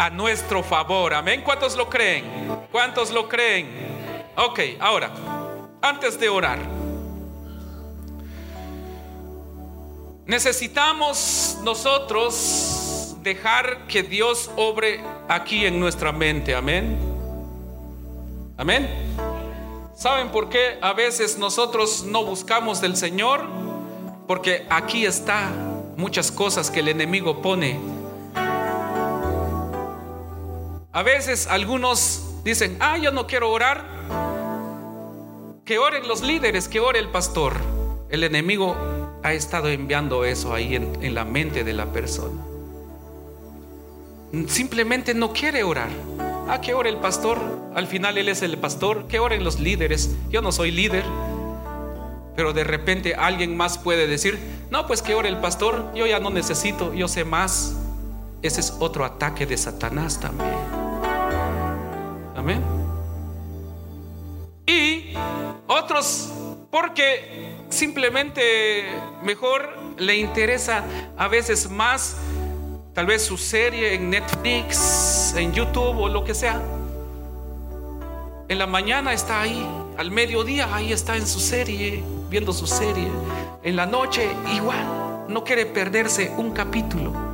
a 0.01 0.09
nuestro 0.09 0.63
favor. 0.63 1.13
Amén. 1.13 1.43
¿Cuántos 1.45 1.77
lo 1.77 1.91
creen? 1.91 2.25
¿Cuántos 2.73 3.11
lo 3.11 3.29
creen? 3.29 3.69
Ok, 4.35 4.61
ahora, 4.81 5.11
antes 5.83 6.19
de 6.19 6.27
orar, 6.27 6.59
necesitamos 10.25 11.59
nosotros 11.63 13.15
dejar 13.21 13.87
que 13.89 14.03
Dios 14.03 14.51
obre 14.57 15.05
aquí 15.29 15.67
en 15.67 15.79
nuestra 15.79 16.13
mente. 16.13 16.55
Amén. 16.55 16.99
Amén. 18.57 18.89
¿Saben 19.95 20.31
por 20.31 20.49
qué 20.49 20.79
a 20.81 20.95
veces 20.95 21.37
nosotros 21.37 22.05
no 22.05 22.25
buscamos 22.25 22.81
del 22.81 22.97
Señor? 22.97 23.43
Porque 24.27 24.67
aquí 24.71 25.05
está 25.05 25.51
muchas 25.99 26.33
cosas 26.33 26.71
que 26.71 26.81
el 26.81 26.89
enemigo 26.89 27.43
pone 27.43 28.00
a 30.93 31.03
veces 31.03 31.47
algunos 31.47 32.43
dicen, 32.45 32.77
ah, 32.81 32.99
yo 32.99 33.13
no 33.13 33.27
quiero 33.27 33.51
orar. 33.51 33.85
Que 35.65 35.79
oren 35.79 36.09
los 36.09 36.23
líderes, 36.23 36.67
que 36.67 36.81
ore 36.81 36.99
el 36.99 37.09
pastor. 37.09 37.55
El 38.09 38.25
enemigo 38.25 38.77
ha 39.23 39.33
estado 39.33 39.69
enviando 39.69 40.25
eso 40.25 40.53
ahí 40.53 40.75
en, 40.75 41.15
la 41.15 41.25
mente 41.25 41.63
de 41.63 41.73
la 41.75 41.87
persona. 41.93 42.43
Simplemente 44.49 45.15
no 45.15 45.33
quiere 45.33 45.63
orar. 45.63 45.91
Ah, 46.49 46.61
que 46.61 46.75
ore 46.75 46.91
el 46.91 46.97
pastor. 46.97 47.39
Al 47.77 47.87
final 47.87 48.19
él 48.19 48.29
es 48.29 48.43
el 48.43 48.59
pastor. 48.59 49.07
Que 49.07 49.21
oren 49.21 49.45
los 49.45 49.61
líderes. 49.61 50.17
Yo 50.29 50.43
no 50.43 50.51
soy 50.51 50.73
líder. 50.73 51.05
Pero 52.35 52.53
de 52.53 52.65
repente 52.65 53.15
alguien 53.15 53.57
más 53.57 53.79
puede 53.79 54.09
decir, 54.09 54.41
no, 54.71 54.89
pues 54.89 55.03
que 55.03 55.15
ore 55.15 55.29
el 55.29 55.39
pastor. 55.39 55.93
Yo 55.95 56.07
ya 56.09 56.19
no 56.19 56.31
necesito, 56.31 56.93
yo 56.95 57.07
sé 57.07 57.25
más. 57.25 57.77
Ese 58.43 58.61
es 58.61 58.75
otro 58.81 59.05
ataque 59.05 59.47
de 59.47 59.57
Satanás 59.57 60.19
también. 60.19 60.80
Amén. 62.41 62.63
Y 64.67 65.13
otros 65.67 66.33
porque 66.71 67.55
simplemente 67.69 68.87
mejor 69.23 69.77
le 69.99 70.17
interesa 70.17 70.83
a 71.19 71.29
veces 71.29 71.69
más 71.69 72.17
tal 72.95 73.05
vez 73.05 73.23
su 73.23 73.37
serie 73.37 73.93
en 73.93 74.09
Netflix, 74.09 75.35
en 75.37 75.53
YouTube 75.53 75.99
o 75.99 76.09
lo 76.09 76.25
que 76.25 76.35
sea. 76.35 76.63
En 78.49 78.59
la 78.59 78.67
mañana 78.67 79.13
está 79.13 79.43
ahí, 79.43 79.63
al 79.99 80.11
mediodía 80.11 80.75
ahí 80.75 80.95
está 80.95 81.19
en 81.19 81.27
su 81.27 81.41
serie, 81.41 82.03
viendo 82.31 82.55
su 82.55 82.67
serie. 82.67 83.09
En 83.63 83.77
la 83.77 83.85
noche 83.85 84.31
igual, 84.55 85.27
no 85.29 85.45
quiere 85.45 85.67
perderse 85.67 86.33
un 86.39 86.53
capítulo. 86.53 87.30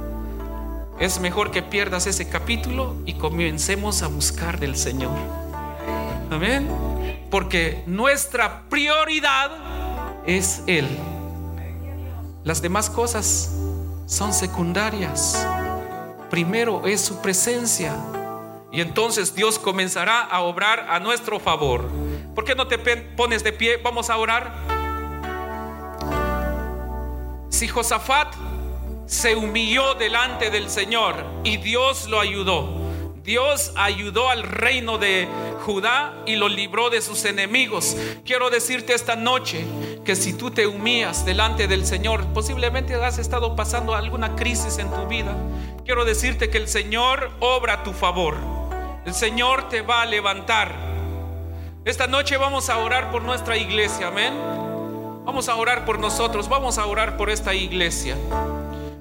Es 0.99 1.21
mejor 1.21 1.51
que 1.51 1.63
pierdas 1.63 2.07
ese 2.07 2.29
capítulo 2.29 2.97
y 3.05 3.15
comencemos 3.15 4.03
a 4.03 4.09
buscar 4.09 4.59
del 4.59 4.77
Señor. 4.77 5.13
Amén. 6.31 6.69
Porque 7.31 7.83
nuestra 7.87 8.63
prioridad 8.71 9.51
es 10.27 10.63
Él. 10.67 10.89
Las 12.45 12.63
demás 12.63 12.89
cosas 12.89 13.55
son 14.07 14.33
secundarias. 14.33 15.47
Primero 16.31 16.87
es 16.87 17.03
su 17.03 17.21
presencia. 17.21 17.95
Y 18.73 18.81
entonces 18.81 19.35
Dios 19.35 19.59
comenzará 19.59 20.23
a 20.23 20.41
obrar 20.41 20.87
a 20.89 20.99
nuestro 20.99 21.39
favor. 21.39 21.91
¿Por 22.35 22.45
qué 22.45 22.55
no 22.55 22.67
te 22.69 22.79
pones 22.79 23.45
de 23.45 23.53
pie? 23.53 23.77
Vamos 23.77 24.09
a 24.09 24.17
orar. 24.17 24.51
Si 27.51 27.69
Josafat 27.69 28.35
se 29.07 29.37
humilló 29.37 29.95
delante 29.95 30.51
del 30.51 30.69
Señor 30.69 31.25
y 31.45 31.57
Dios 31.59 32.09
lo 32.09 32.21
ayudó. 32.21 32.87
Dios 33.23 33.73
ayudó 33.75 34.31
al 34.31 34.45
reino 34.45 34.99
de 34.99 35.29
Judá 35.65 36.15
y 36.27 36.37
lo 36.37 36.49
libró 36.49 36.91
de 36.91 37.03
sus 37.03 37.25
enemigos. 37.25 37.97
Quiero 38.25 38.51
decirte 38.51 38.95
esta 38.95 39.17
noche 39.17 39.65
que 40.05 40.15
si 40.15 40.33
tú 40.33 40.53
te 40.53 40.69
humillas 40.69 41.25
delante 41.25 41.67
del 41.67 41.85
Señor, 41.85 42.25
posiblemente 42.33 42.95
has 42.95 43.19
estado 43.19 43.57
pasando 43.57 43.97
alguna 43.97 44.37
crisis 44.37 44.79
en 44.79 44.89
tu 44.91 45.07
vida. 45.09 45.37
Quiero 45.85 46.05
decirte 46.05 46.51
que 46.51 46.59
el 46.59 46.69
Señor 46.69 47.33
obra 47.41 47.75
a 47.75 47.83
tu 47.83 47.93
favor. 47.93 48.37
El 49.05 49.15
Señor 49.15 49.69
te 49.69 49.83
va 49.83 50.03
a 50.03 50.07
levantar. 50.07 50.73
Esta 51.85 52.07
noche 52.07 52.37
vamos 52.37 52.69
a 52.71 52.79
orar 52.79 53.11
por 53.11 53.23
nuestra 53.23 53.57
iglesia, 53.57 54.09
amén. 54.09 54.35
Vamos 55.25 55.49
a 55.49 55.57
orar 55.57 55.85
por 55.85 55.99
nosotros, 55.99 56.49
vamos 56.49 56.79
a 56.79 56.87
orar 56.87 57.17
por 57.17 57.31
esta 57.31 57.55
iglesia. 57.55 58.17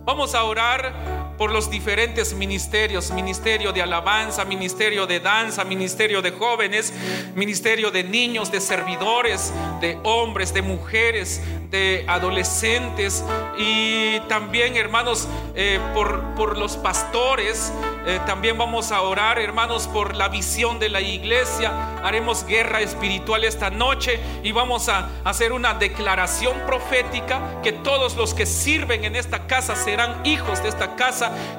Vamos 0.05 0.35
a 0.35 0.43
orar 0.43 1.14
por 1.37 1.51
los 1.51 1.69
diferentes 1.69 2.33
ministerios, 2.33 3.11
ministerio 3.11 3.71
de 3.73 3.81
alabanza, 3.81 4.45
ministerio 4.45 5.05
de 5.05 5.19
danza, 5.19 5.63
ministerio 5.63 6.21
de 6.21 6.31
jóvenes, 6.31 6.93
ministerio 7.35 7.91
de 7.91 8.03
niños, 8.03 8.51
de 8.51 8.61
servidores, 8.61 9.53
de 9.81 9.99
hombres, 10.03 10.53
de 10.53 10.61
mujeres, 10.61 11.41
de 11.71 12.05
adolescentes 12.07 13.23
y 13.57 14.19
también 14.29 14.77
hermanos 14.77 15.27
eh, 15.55 15.79
por, 15.93 16.21
por, 16.35 16.57
los 16.57 16.77
pastores. 16.77 17.73
Eh, 18.05 18.19
también 18.25 18.57
vamos 18.57 18.91
a 18.91 19.01
orar 19.01 19.39
hermanos 19.39 19.87
por 19.87 20.15
la 20.15 20.29
visión 20.29 20.79
de 20.79 20.89
la 20.89 21.01
iglesia. 21.01 21.97
Haremos 22.03 22.45
guerra 22.45 22.81
espiritual 22.81 23.43
esta 23.43 23.69
noche 23.71 24.19
y 24.43 24.51
vamos 24.51 24.89
a 24.89 25.09
hacer 25.23 25.51
una 25.51 25.73
declaración 25.73 26.57
profética 26.65 27.61
que 27.63 27.71
todos 27.71 28.15
los 28.15 28.33
que 28.33 28.45
sirven 28.45 29.03
en 29.05 29.15
esta 29.15 29.47
casa 29.47 29.75
serán 29.75 30.25
hijos 30.25 30.61
de 30.63 30.69
esta 30.69 30.95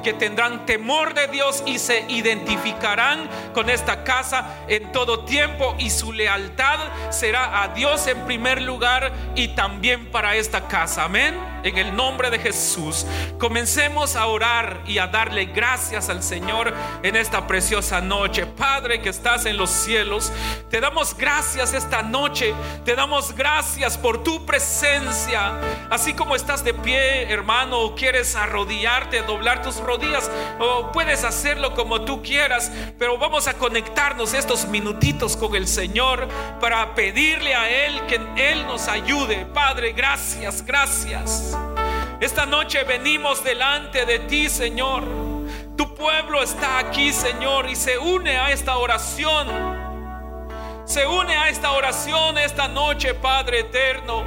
que 0.03 0.13
tendrán 0.13 0.67
temor 0.67 1.15
de 1.15 1.29
Dios 1.29 1.63
y 1.67 1.79
se 1.79 2.05
identificarán 2.09 3.29
con 3.55 3.71
esta 3.71 4.05
casa 4.05 4.57
en 4.69 4.93
todo 4.93 5.25
tiempo 5.25 5.75
y 5.79 5.91
su 5.91 6.13
lealtad 6.13 6.79
será 7.11 7.63
a 7.63 7.69
Dios 7.69 8.07
en 8.07 8.21
primer 8.27 8.63
lugar 8.63 9.13
y 9.35 9.49
también 9.49 10.11
para 10.11 10.37
esta 10.37 10.69
casa. 10.69 11.05
Amén 11.05 11.56
en 11.69 11.79
el 11.79 11.97
nombre 11.97 12.31
de 12.31 12.39
Jesús. 12.39 13.07
Comencemos 13.39 14.17
a 14.17 14.27
orar 14.27 14.83
y 14.87 14.99
a 14.99 15.07
darle 15.09 15.47
gracias 15.47 16.09
al 16.09 16.23
Señor 16.23 16.73
en 17.03 17.17
esta 17.17 17.47
preciosa 17.47 18.01
noche. 18.01 18.47
Padre 18.47 19.01
que 19.01 19.09
estás 19.09 19.47
en 19.47 19.57
los 19.57 19.71
cielos, 19.71 20.33
te 20.71 20.81
damos 20.81 21.17
gracias 21.17 21.73
esta 21.73 22.03
noche. 22.03 22.55
Te 22.85 22.95
damos 22.95 23.35
gracias 23.35 23.99
por 23.99 24.23
tu 24.23 24.45
presencia. 24.47 25.53
Así 25.91 26.15
como 26.15 26.37
estás 26.37 26.65
de 26.65 26.75
pie, 26.75 27.31
hermano, 27.33 27.81
o 27.81 27.95
quieres 27.95 28.37
arrodillarte, 28.37 29.23
doblar 29.23 29.63
tus 29.63 29.77
rodillas, 29.79 30.31
o 30.59 30.93
puedes 30.93 31.25
hacerlo 31.25 31.75
como 31.75 32.03
tú 32.03 32.23
quieras, 32.23 32.71
pero 32.99 33.19
vamos 33.19 33.49
a 33.49 33.55
conectarnos 33.55 34.35
estos 34.35 34.67
minutitos 34.67 35.37
con 35.37 35.55
el 35.55 35.67
Señor 35.67 36.29
para 36.61 36.95
pedirle 36.95 37.55
a 37.55 37.69
Él 37.69 38.01
que 38.07 38.21
Él 38.37 38.67
nos 38.67 38.89
ayude. 38.89 39.47
Padre, 39.47 39.93
gracias, 39.93 40.65
gracias. 40.65 41.56
Esta 42.21 42.47
noche 42.47 42.83
venimos 42.85 43.45
delante 43.45 44.07
de 44.07 44.21
ti, 44.21 44.49
Señor. 44.49 45.05
Tu 45.77 45.95
pueblo 45.95 46.43
está 46.43 46.79
aquí, 46.79 47.13
Señor, 47.13 47.69
y 47.69 47.77
se 47.77 47.99
une 47.99 48.39
a 48.39 48.51
esta 48.51 48.79
oración. 48.79 49.47
Se 50.87 51.07
une 51.07 51.37
a 51.37 51.51
esta 51.51 51.73
oración 51.73 52.39
esta 52.39 52.69
noche, 52.69 53.13
Padre 53.15 53.61
eterno. 53.61 54.25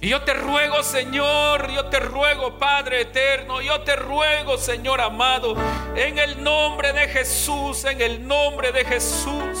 Y 0.00 0.10
yo 0.10 0.22
te 0.22 0.32
ruego, 0.32 0.84
Señor, 0.84 1.68
yo 1.72 1.86
te 1.86 1.98
ruego, 1.98 2.56
Padre 2.56 3.00
eterno, 3.00 3.60
yo 3.60 3.80
te 3.80 3.96
ruego, 3.96 4.56
Señor 4.56 5.00
amado, 5.00 5.56
en 5.96 6.18
el 6.18 6.40
nombre 6.44 6.92
de 6.92 7.08
Jesús, 7.08 7.84
en 7.84 8.00
el 8.00 8.24
nombre 8.24 8.70
de 8.70 8.84
Jesús, 8.84 9.58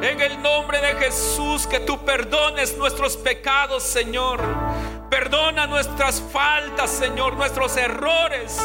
en 0.00 0.22
el 0.22 0.40
nombre 0.40 0.80
de 0.80 0.94
Jesús, 0.94 1.66
que 1.66 1.80
tú 1.80 2.02
perdones 2.02 2.78
nuestros 2.78 3.18
pecados, 3.18 3.82
Señor 3.82 4.40
Perdona 5.14 5.68
nuestras 5.68 6.20
faltas, 6.20 6.90
Señor, 6.90 7.36
nuestros 7.36 7.76
errores. 7.76 8.58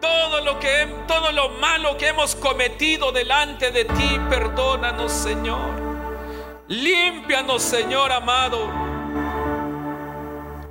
Todo 0.00 0.42
lo 0.42 0.60
que 0.60 0.86
todo 1.08 1.32
lo 1.32 1.48
malo 1.48 1.96
que 1.96 2.06
hemos 2.06 2.36
cometido 2.36 3.10
delante 3.10 3.72
de 3.72 3.84
ti, 3.84 4.20
perdónanos, 4.30 5.10
Señor. 5.10 5.72
Límpianos, 6.68 7.64
Señor 7.64 8.12
amado. 8.12 8.70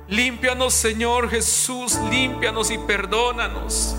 Límpianos, 0.08 0.72
Señor 0.72 1.28
Jesús, 1.28 1.98
límpianos 2.10 2.70
y 2.70 2.78
perdónanos. 2.78 3.94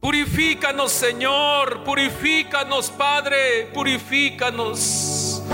Purifícanos, 0.00 0.90
Señor, 0.90 1.84
purifícanos, 1.84 2.90
Padre, 2.90 3.70
purifícanos. 3.72 5.44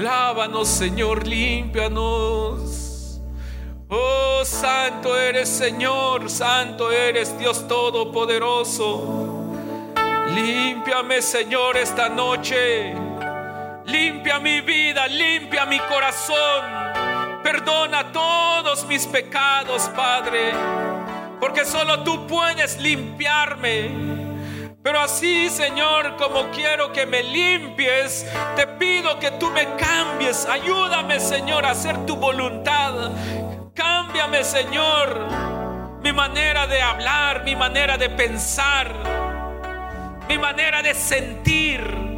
Lávanos, 0.00 0.66
Señor, 0.66 1.26
límpianos. 1.26 3.20
Oh, 3.90 4.40
santo 4.44 5.18
eres, 5.18 5.46
Señor, 5.46 6.30
santo 6.30 6.90
eres, 6.90 7.38
Dios 7.38 7.68
Todopoderoso. 7.68 9.52
Límpiame, 10.34 11.20
Señor, 11.20 11.76
esta 11.76 12.08
noche. 12.08 12.94
Limpia 13.84 14.38
mi 14.38 14.62
vida, 14.62 15.06
limpia 15.06 15.66
mi 15.66 15.78
corazón. 15.80 16.64
Perdona 17.42 18.10
todos 18.10 18.86
mis 18.86 19.06
pecados, 19.06 19.82
Padre. 19.94 20.52
Porque 21.38 21.66
solo 21.66 22.02
tú 22.04 22.26
puedes 22.26 22.78
limpiarme. 22.78 24.09
Pero 24.82 25.00
así, 25.00 25.50
Señor, 25.50 26.16
como 26.16 26.50
quiero 26.50 26.92
que 26.92 27.06
me 27.06 27.22
limpies, 27.22 28.26
te 28.56 28.66
pido 28.66 29.18
que 29.18 29.30
tú 29.32 29.50
me 29.50 29.76
cambies. 29.76 30.46
Ayúdame, 30.46 31.20
Señor, 31.20 31.66
a 31.66 31.70
hacer 31.70 32.06
tu 32.06 32.16
voluntad. 32.16 33.10
Cámbiame, 33.74 34.42
Señor, 34.42 35.26
mi 36.02 36.12
manera 36.12 36.66
de 36.66 36.80
hablar, 36.80 37.44
mi 37.44 37.54
manera 37.54 37.98
de 37.98 38.08
pensar, 38.10 38.94
mi 40.28 40.38
manera 40.38 40.82
de 40.82 40.94
sentir 40.94 42.10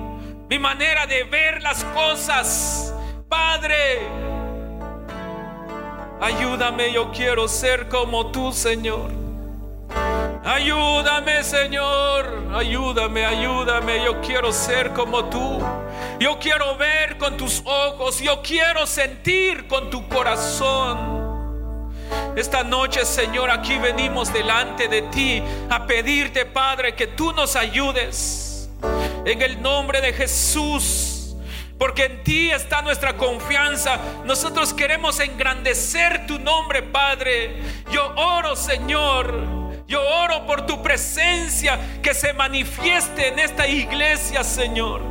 mi 0.53 0.59
manera 0.59 1.07
de 1.07 1.25
ver 1.25 1.63
las 1.63 1.83
cosas. 1.83 2.95
Padre, 3.27 4.01
ayúdame, 6.21 6.93
yo 6.93 7.11
quiero 7.11 7.49
ser 7.49 7.89
como 7.89 8.31
tú, 8.31 8.53
Señor. 8.53 9.22
Ayúdame, 10.45 11.45
Señor. 11.45 12.49
Ayúdame, 12.53 13.25
ayúdame. 13.25 14.05
Yo 14.05 14.21
quiero 14.21 14.53
ser 14.53 14.93
como 14.93 15.27
tú. 15.27 15.61
Yo 16.19 16.39
quiero 16.41 16.77
ver 16.77 17.17
con 17.17 17.37
tus 17.37 17.63
ojos. 17.65 18.19
Yo 18.21 18.43
quiero 18.43 18.85
sentir 18.87 19.69
con 19.69 19.89
tu 19.89 20.09
corazón. 20.09 21.23
Esta 22.35 22.65
noche, 22.65 23.05
Señor, 23.05 23.51
aquí 23.51 23.79
venimos 23.79 24.33
delante 24.33 24.89
de 24.89 25.03
ti 25.03 25.43
a 25.71 25.87
pedirte, 25.87 26.45
Padre, 26.45 26.95
que 26.95 27.07
tú 27.07 27.33
nos 27.33 27.55
ayudes 27.55 28.69
en 29.25 29.43
el 29.43 29.63
nombre 29.63 30.01
de 30.01 30.13
Jesús. 30.13 31.37
Porque 31.79 32.05
en 32.07 32.25
ti 32.25 32.51
está 32.51 32.83
nuestra 32.83 33.17
confianza. 33.17 33.99
Nosotros 34.25 34.75
queremos 34.75 35.21
engrandecer 35.21 36.27
tu 36.27 36.39
nombre, 36.41 36.83
Padre. 36.83 37.57
Yo 37.93 38.13
oro, 38.17 38.57
Señor. 38.57 39.62
Yo 39.93 40.01
oro 40.01 40.47
por 40.47 40.65
tu 40.65 40.83
presencia 40.83 41.79
que 42.03 42.15
se 42.15 42.33
manifieste 42.33 43.29
en 43.29 43.39
esta 43.39 43.67
iglesia, 43.67 44.43
Señor. 44.43 45.03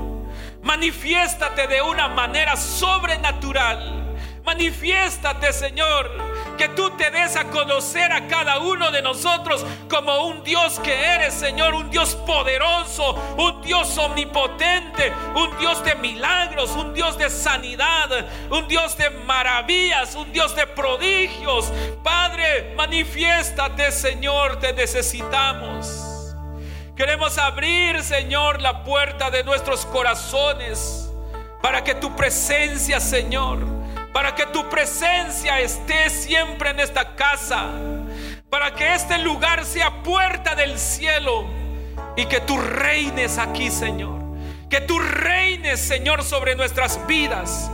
Manifiéstate 0.64 1.68
de 1.68 1.84
una 1.84 2.08
manera 2.08 2.58
sobrenatural. 2.58 4.18
Manifiéstate, 4.44 5.54
Señor 5.54 6.31
que 6.58 6.70
tú 6.70 6.92
te 6.92 7.10
des 7.12 7.36
a 7.36 7.46
conocer 7.46 8.12
a 8.12 8.28
cada 8.28 8.60
uno 8.60 8.92
de 8.92 9.02
nosotros 9.02 9.66
como 9.90 10.26
un 10.26 10.44
Dios 10.44 10.80
que 10.80 10.94
eres, 10.94 11.34
Señor, 11.34 11.74
un 11.74 11.90
Dios 11.90 12.16
poderoso, 12.16 13.14
un 13.38 13.62
Dios 13.62 13.98
omnipotente, 13.98 15.12
un 15.36 15.58
Dios 15.58 15.84
de 15.84 15.96
milagros, 15.96 16.72
un 16.72 16.94
Dios 16.94 17.18
de 17.18 17.30
sanidad, 17.30 18.10
un 18.50 18.68
Dios 18.68 18.98
de 18.98 19.10
maravillas, 19.10 20.16
un 20.16 20.32
Dios 20.32 20.56
de 20.56 20.68
prodigios. 20.68 21.72
Padre, 22.04 22.74
manifiéstate, 22.76 23.92
Señor, 23.92 24.60
te 24.60 24.74
necesitamos. 24.74 26.36
Queremos 26.96 27.38
abrir, 27.38 28.04
Señor, 28.04 28.62
la 28.62 28.84
puerta 28.84 29.32
de 29.32 29.44
nuestros 29.44 29.86
corazones 29.88 31.12
para 31.62 31.84
que 31.84 31.96
tu 31.96 32.16
presencia, 32.16 33.00
Señor, 33.00 33.60
para 34.14 34.36
que 34.36 34.46
tu 34.48 34.68
presencia 34.70 35.60
esté 35.60 36.10
siempre 36.10 36.72
en 36.72 36.80
esta 36.80 37.16
casa, 37.16 37.70
para 38.50 38.74
que 38.74 38.94
este 38.94 39.18
lugar 39.20 39.66
sea 39.66 40.04
puerta 40.04 40.56
del 40.56 40.78
cielo 40.78 41.46
y 42.16 42.26
que 42.26 42.42
tú 42.42 42.58
reines 42.58 43.38
aquí, 43.38 43.70
Señor. 43.70 44.20
Que 44.70 44.82
tú 44.82 45.00
reines, 45.00 45.80
Señor, 45.80 46.24
sobre 46.24 46.56
nuestras 46.56 47.06
vidas 47.08 47.70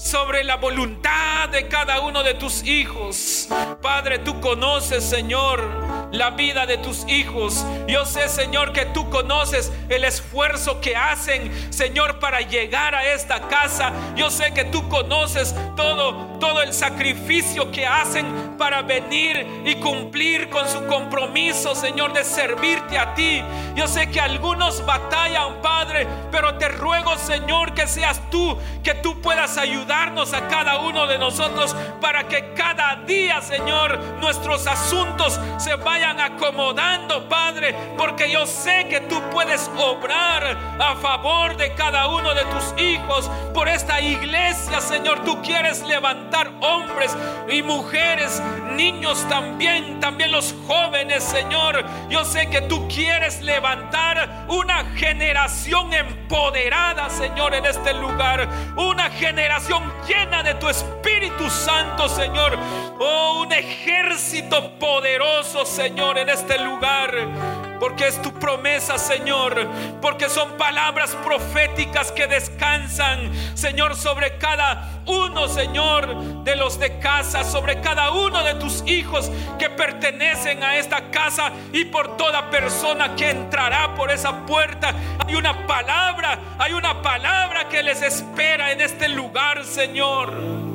sobre 0.00 0.44
la 0.44 0.56
voluntad 0.56 1.50
de 1.50 1.68
cada 1.68 2.00
uno 2.00 2.22
de 2.22 2.32
tus 2.32 2.64
hijos. 2.64 3.48
Padre, 3.82 4.20
tú 4.20 4.40
conoces, 4.40 5.04
Señor, 5.04 5.99
la 6.12 6.30
vida 6.30 6.66
de 6.66 6.78
tus 6.78 7.06
hijos. 7.08 7.64
Yo 7.88 8.04
sé, 8.04 8.28
Señor, 8.28 8.72
que 8.72 8.86
tú 8.86 9.08
conoces 9.10 9.72
el 9.88 10.04
esfuerzo 10.04 10.80
que 10.80 10.96
hacen, 10.96 11.72
Señor, 11.72 12.18
para 12.18 12.40
llegar 12.40 12.94
a 12.94 13.12
esta 13.12 13.48
casa. 13.48 13.92
Yo 14.16 14.30
sé 14.30 14.52
que 14.52 14.64
tú 14.64 14.88
conoces 14.88 15.54
todo, 15.76 16.38
todo 16.38 16.62
el 16.62 16.72
sacrificio 16.72 17.70
que 17.70 17.86
hacen 17.86 18.49
para 18.60 18.82
venir 18.82 19.64
y 19.64 19.76
cumplir 19.76 20.50
con 20.50 20.68
su 20.68 20.86
compromiso, 20.86 21.74
Señor, 21.74 22.12
de 22.12 22.22
servirte 22.22 22.98
a 22.98 23.14
ti. 23.14 23.42
Yo 23.74 23.88
sé 23.88 24.10
que 24.10 24.20
algunos 24.20 24.84
batallan, 24.84 25.62
Padre, 25.62 26.06
pero 26.30 26.58
te 26.58 26.68
ruego, 26.68 27.16
Señor, 27.16 27.72
que 27.72 27.86
seas 27.86 28.20
tú, 28.30 28.58
que 28.84 28.92
tú 28.92 29.18
puedas 29.22 29.56
ayudar 29.56 29.80
darnos 29.90 30.32
a 30.34 30.46
cada 30.48 30.78
uno 30.78 31.06
de 31.06 31.18
nosotros 31.18 31.74
para 32.00 32.28
que 32.28 32.52
cada 32.54 32.96
día, 33.06 33.40
Señor, 33.40 33.98
nuestros 34.20 34.66
asuntos 34.66 35.40
se 35.58 35.74
vayan 35.74 36.20
acomodando, 36.20 37.28
Padre, 37.28 37.74
porque 37.96 38.30
yo 38.30 38.46
sé 38.46 38.86
que 38.88 39.00
tú 39.00 39.20
puedes 39.32 39.70
obrar 39.76 40.76
a 40.78 40.94
favor 40.96 41.56
de 41.56 41.74
cada 41.74 42.08
uno 42.08 42.34
de 42.34 42.44
tus 42.44 42.82
hijos 42.82 43.30
por 43.52 43.68
esta 43.68 44.00
iglesia, 44.00 44.80
Señor. 44.80 45.24
Tú 45.24 45.42
quieres 45.42 45.82
levantar 45.82 46.52
hombres 46.60 47.16
y 47.48 47.62
mujeres, 47.62 48.40
niños 48.76 49.26
también, 49.28 50.00
también 50.00 50.32
los 50.32 50.54
jóvenes, 50.66 51.22
Señor. 51.22 51.84
Yo 52.08 52.24
sé 52.24 52.48
que 52.48 52.62
tú 52.62 52.88
quieres 52.88 53.40
levantar 53.42 54.46
una 54.48 54.84
generación 54.96 55.92
empoderada, 55.92 57.10
Señor, 57.10 57.54
en 57.54 57.66
este 57.66 57.94
lugar. 57.94 58.48
Una 58.76 59.10
generación 59.10 59.92
llena 60.08 60.42
de 60.42 60.54
tu 60.54 60.68
Espíritu 60.68 61.48
Santo, 61.50 62.08
Señor. 62.08 62.58
Oh, 62.98 63.42
un 63.42 63.52
ejército 63.52 64.78
poderoso, 64.78 65.64
Señor, 65.64 66.18
en 66.18 66.28
este 66.28 66.58
lugar. 66.58 67.59
Porque 67.80 68.06
es 68.06 68.20
tu 68.22 68.32
promesa, 68.34 68.98
Señor. 68.98 69.66
Porque 70.00 70.28
son 70.28 70.52
palabras 70.58 71.16
proféticas 71.24 72.12
que 72.12 72.26
descansan, 72.26 73.32
Señor, 73.54 73.96
sobre 73.96 74.36
cada 74.36 75.00
uno, 75.06 75.48
Señor, 75.48 76.44
de 76.44 76.56
los 76.56 76.78
de 76.78 76.98
casa, 76.98 77.42
sobre 77.42 77.80
cada 77.80 78.12
uno 78.12 78.44
de 78.44 78.54
tus 78.54 78.86
hijos 78.86 79.30
que 79.58 79.70
pertenecen 79.70 80.62
a 80.62 80.76
esta 80.76 81.10
casa 81.10 81.50
y 81.72 81.86
por 81.86 82.16
toda 82.16 82.50
persona 82.50 83.16
que 83.16 83.30
entrará 83.30 83.94
por 83.94 84.12
esa 84.12 84.46
puerta. 84.46 84.94
Hay 85.26 85.34
una 85.34 85.66
palabra, 85.66 86.38
hay 86.58 86.72
una 86.72 87.02
palabra 87.02 87.68
que 87.68 87.82
les 87.82 88.02
espera 88.02 88.72
en 88.72 88.82
este 88.82 89.08
lugar, 89.08 89.64
Señor. 89.64 90.69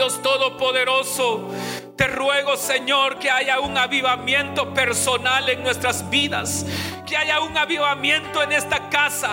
Dios 0.00 0.22
Todopoderoso, 0.22 1.50
te 1.94 2.06
ruego, 2.06 2.56
Señor, 2.56 3.18
que 3.18 3.30
haya 3.30 3.60
un 3.60 3.76
avivamiento 3.76 4.72
personal 4.72 5.46
en 5.50 5.62
nuestras 5.62 6.08
vidas, 6.08 6.64
que 7.10 7.16
haya 7.16 7.40
un 7.40 7.58
avivamiento 7.58 8.40
en 8.40 8.52
esta 8.52 8.88
casa, 8.88 9.30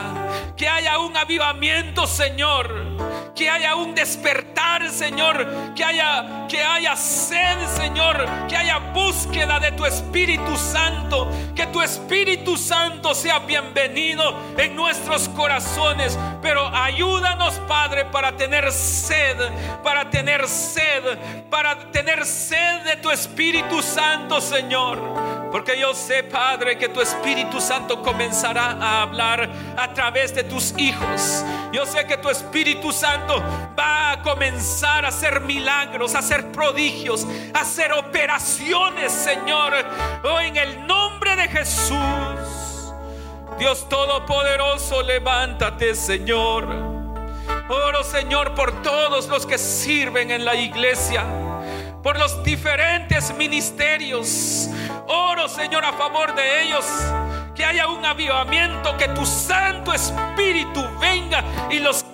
que 0.55 0.67
haya 0.67 0.97
un 0.97 1.15
avivamiento, 1.15 2.07
Señor 2.07 2.97
que 3.35 3.51
haya 3.51 3.75
un 3.75 3.93
despertar, 3.93 4.89
Señor, 4.89 5.75
que 5.75 5.83
haya 5.83 6.47
que 6.49 6.63
haya 6.63 6.95
sed, 6.95 7.67
Señor, 7.67 8.25
que 8.47 8.57
haya 8.57 8.79
búsqueda 8.79 9.59
de 9.59 9.73
tu 9.73 9.85
Espíritu 9.85 10.57
Santo, 10.57 11.29
que 11.55 11.67
tu 11.67 11.79
Espíritu 11.79 12.57
Santo 12.57 13.13
sea 13.13 13.37
bienvenido 13.37 14.35
en 14.57 14.75
nuestros 14.75 15.29
corazones, 15.29 16.17
pero 16.41 16.67
ayúdanos, 16.75 17.59
Padre, 17.67 18.05
para 18.05 18.35
tener 18.35 18.71
sed, 18.71 19.37
para 19.83 20.09
tener 20.09 20.47
sed, 20.47 21.19
para 21.51 21.91
tener 21.91 22.25
sed 22.25 22.81
de 22.85 22.95
tu 22.95 23.11
Espíritu 23.11 23.83
Santo, 23.83 24.41
Señor 24.41 25.26
Porque 25.51 25.79
yo 25.79 25.93
sé, 25.93 26.23
Padre, 26.23 26.77
que 26.77 26.89
tu 26.89 27.01
Espíritu 27.01 27.61
Santo 27.61 28.01
comenzará 28.01 28.71
a 28.71 29.01
hablar 29.03 29.49
a 29.77 29.93
través 29.93 30.35
de 30.35 30.43
tus 30.43 30.73
hijos. 30.77 31.43
Yo 31.71 31.85
sé 31.85 32.05
que 32.05 32.17
tu 32.17 32.29
Espíritu 32.29 32.91
Santo 32.91 33.41
va 33.77 34.11
a 34.11 34.21
comenzar 34.21 35.05
a 35.05 35.09
hacer 35.09 35.41
milagros, 35.41 36.15
a 36.15 36.19
hacer 36.19 36.51
prodigios, 36.51 37.25
a 37.53 37.61
hacer 37.61 37.93
operaciones, 37.93 39.11
Señor. 39.11 39.73
Oh, 40.23 40.39
en 40.39 40.57
el 40.57 40.85
nombre 40.85 41.35
de 41.35 41.47
Jesús. 41.47 42.93
Dios 43.57 43.87
Todopoderoso, 43.89 45.01
levántate, 45.01 45.95
Señor. 45.95 46.65
Oro, 47.69 48.03
Señor, 48.03 48.53
por 48.53 48.81
todos 48.81 49.27
los 49.27 49.45
que 49.45 49.57
sirven 49.57 50.31
en 50.31 50.45
la 50.45 50.55
iglesia 50.55 51.25
por 52.07 52.17
los 52.17 52.41
diferentes 52.41 53.35
ministerios. 53.35 54.69
Oro, 55.07 55.49
Señor, 55.49 55.83
a 55.83 55.91
favor 55.91 56.33
de 56.35 56.63
ellos. 56.63 56.85
Que 57.53 57.65
haya 57.65 57.89
un 57.89 58.05
avivamiento, 58.05 58.95
que 58.95 59.09
tu 59.09 59.25
Santo 59.25 59.93
Espíritu 59.93 60.87
venga 61.01 61.43
y 61.69 61.79
los 61.79 62.05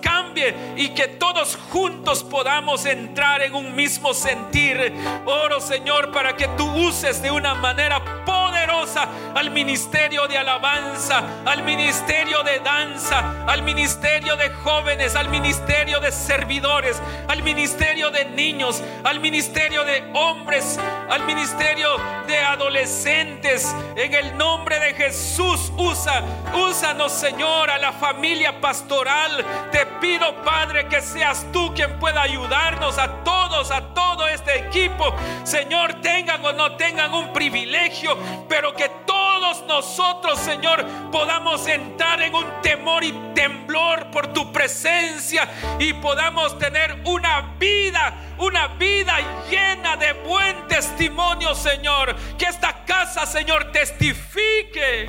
y 0.76 0.88
que 0.90 1.06
todos 1.08 1.56
juntos 1.70 2.24
podamos 2.24 2.86
entrar 2.86 3.42
en 3.42 3.54
un 3.54 3.74
mismo 3.74 4.12
sentir. 4.12 4.92
Oro, 5.24 5.60
Señor, 5.60 6.10
para 6.12 6.36
que 6.36 6.48
tú 6.48 6.64
uses 6.64 7.22
de 7.22 7.30
una 7.30 7.54
manera 7.54 8.24
poderosa 8.24 9.08
al 9.34 9.50
ministerio 9.50 10.26
de 10.26 10.38
alabanza, 10.38 11.22
al 11.44 11.62
ministerio 11.62 12.42
de 12.42 12.58
danza, 12.60 13.44
al 13.46 13.62
ministerio 13.62 14.36
de 14.36 14.50
jóvenes, 14.50 15.14
al 15.14 15.28
ministerio 15.28 16.00
de 16.00 16.10
servidores, 16.10 17.00
al 17.28 17.42
ministerio 17.42 18.10
de 18.10 18.24
niños, 18.26 18.82
al 19.04 19.20
ministerio 19.20 19.84
de 19.84 20.10
hombres, 20.14 20.78
al 21.08 21.24
ministerio 21.24 21.96
de 22.26 22.38
adolescentes. 22.38 23.74
En 23.96 24.14
el 24.14 24.36
nombre 24.36 24.80
de 24.80 24.94
Jesús, 24.94 25.72
usa, 25.76 26.22
úsanos, 26.54 27.12
Señor, 27.12 27.70
a 27.70 27.78
la 27.78 27.92
familia 27.92 28.60
pastoral. 28.60 29.44
Te 29.70 29.86
pido, 30.04 30.34
Padre, 30.44 30.86
que 30.86 31.00
seas 31.00 31.46
tú 31.50 31.72
quien 31.74 31.98
pueda 31.98 32.20
ayudarnos 32.20 32.98
a 32.98 33.24
todos, 33.24 33.70
a 33.70 33.80
todo 33.94 34.28
este 34.28 34.58
equipo. 34.58 35.14
Señor, 35.44 35.94
tengan 36.02 36.44
o 36.44 36.52
no 36.52 36.76
tengan 36.76 37.14
un 37.14 37.32
privilegio, 37.32 38.18
pero 38.46 38.74
que 38.74 38.90
todos 39.06 39.64
nosotros, 39.66 40.38
Señor, 40.40 40.84
podamos 41.10 41.66
entrar 41.66 42.20
en 42.20 42.34
un 42.34 42.44
temor 42.60 43.02
y 43.02 43.12
temblor 43.34 44.10
por 44.10 44.26
tu 44.26 44.52
presencia 44.52 45.48
y 45.78 45.94
podamos 45.94 46.58
tener 46.58 47.00
una 47.06 47.54
vida, 47.58 48.12
una 48.36 48.66
vida 48.66 49.16
llena 49.48 49.96
de 49.96 50.12
buen 50.12 50.68
testimonio, 50.68 51.54
Señor. 51.54 52.14
Que 52.36 52.44
esta 52.44 52.84
casa, 52.84 53.24
Señor, 53.24 53.72
testifique 53.72 55.06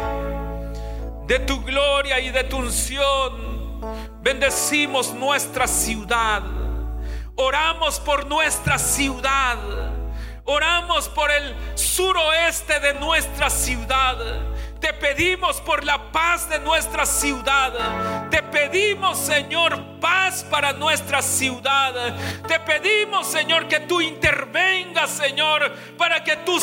de 1.27 1.39
tu 1.39 1.62
gloria 1.65 2.17
y 2.21 2.29
de 2.29 2.45
tu 2.45 2.60
unción. 2.60 4.14
Bendecimos 4.25 5.13
nuestra 5.13 5.67
ciudad. 5.67 6.41
Oramos 7.35 7.99
por 7.99 8.25
nuestra 8.25 8.79
ciudad. 8.79 9.55
Oramos 10.45 11.07
por 11.09 11.29
el 11.29 11.55
suroeste 11.75 12.79
de 12.79 12.95
nuestra 12.95 13.51
ciudad. 13.51 14.17
Te 14.86 14.93
pedimos 14.93 15.62
por 15.62 15.84
la 15.84 16.12
paz 16.12 16.48
de 16.48 16.60
nuestra 16.60 17.08
ciudad. 17.08 18.30
Te 18.30 18.43
pedimos, 18.43 19.17
Señor, 19.17 19.84
paz 20.00 20.45
para 20.48 20.74
nuestra 20.74 21.24
ciudad. 21.24 22.15
Te 22.48 22.60
pedimos, 22.60 23.26
Señor, 23.26 23.67
que 23.67 23.80
tú 23.80 24.00
intervengas, 24.00 25.10
Señor, 25.10 25.74
para 25.98 26.24
que 26.24 26.36
tú 26.38 26.60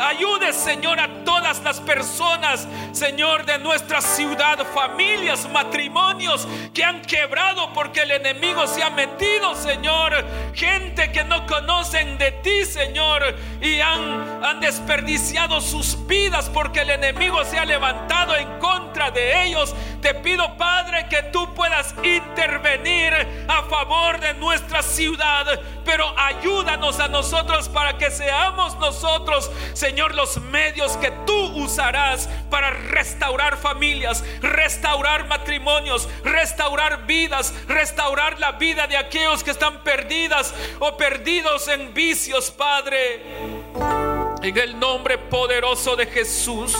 ayudes, 0.00 0.56
Señor, 0.56 0.98
a 0.98 1.08
todas 1.24 1.62
las 1.62 1.78
personas, 1.80 2.66
Señor, 2.92 3.44
de 3.44 3.58
nuestra 3.58 4.00
ciudad, 4.00 4.66
familias, 4.72 5.46
matrimonios 5.50 6.48
que 6.72 6.82
han 6.82 7.02
quebrado 7.02 7.70
porque 7.74 8.00
el 8.00 8.12
enemigo 8.12 8.66
se 8.66 8.82
ha 8.82 8.88
metido, 8.88 9.54
Señor. 9.54 10.24
Gente 10.54 11.12
que 11.12 11.22
no 11.22 11.46
conocen 11.46 12.16
de 12.16 12.32
ti, 12.32 12.64
Señor, 12.64 13.36
y 13.60 13.80
han, 13.82 14.42
han 14.42 14.60
desperdiciado 14.60 15.60
sus 15.60 16.06
vidas 16.06 16.48
porque 16.48 16.80
el 16.80 16.90
enemigo 16.90 17.44
se 17.44 17.57
levantado 17.64 18.36
en 18.36 18.58
contra 18.58 19.10
de 19.10 19.44
ellos. 19.44 19.74
Te 20.00 20.14
pido, 20.14 20.56
Padre, 20.56 21.06
que 21.08 21.22
tú 21.24 21.52
puedas 21.54 21.94
intervenir 22.02 23.14
a 23.48 23.62
favor 23.64 24.20
de 24.20 24.34
nuestra 24.34 24.82
ciudad, 24.82 25.60
pero 25.84 26.12
ayúdanos 26.18 27.00
a 27.00 27.08
nosotros 27.08 27.68
para 27.68 27.98
que 27.98 28.10
seamos 28.10 28.76
nosotros, 28.78 29.50
Señor, 29.72 30.14
los 30.14 30.40
medios 30.42 30.96
que 30.98 31.10
tú 31.26 31.46
usarás 31.56 32.28
para 32.50 32.70
restaurar 32.70 33.56
familias, 33.56 34.24
restaurar 34.40 35.26
matrimonios, 35.26 36.08
restaurar 36.24 37.06
vidas, 37.06 37.54
restaurar 37.66 38.38
la 38.38 38.52
vida 38.52 38.86
de 38.86 38.96
aquellos 38.96 39.42
que 39.42 39.50
están 39.50 39.82
perdidas 39.82 40.54
o 40.78 40.96
perdidos 40.96 41.68
en 41.68 41.92
vicios, 41.94 42.50
Padre. 42.50 44.17
En 44.40 44.56
el 44.56 44.78
nombre 44.78 45.18
poderoso 45.18 45.96
de 45.96 46.06
Jesús. 46.06 46.72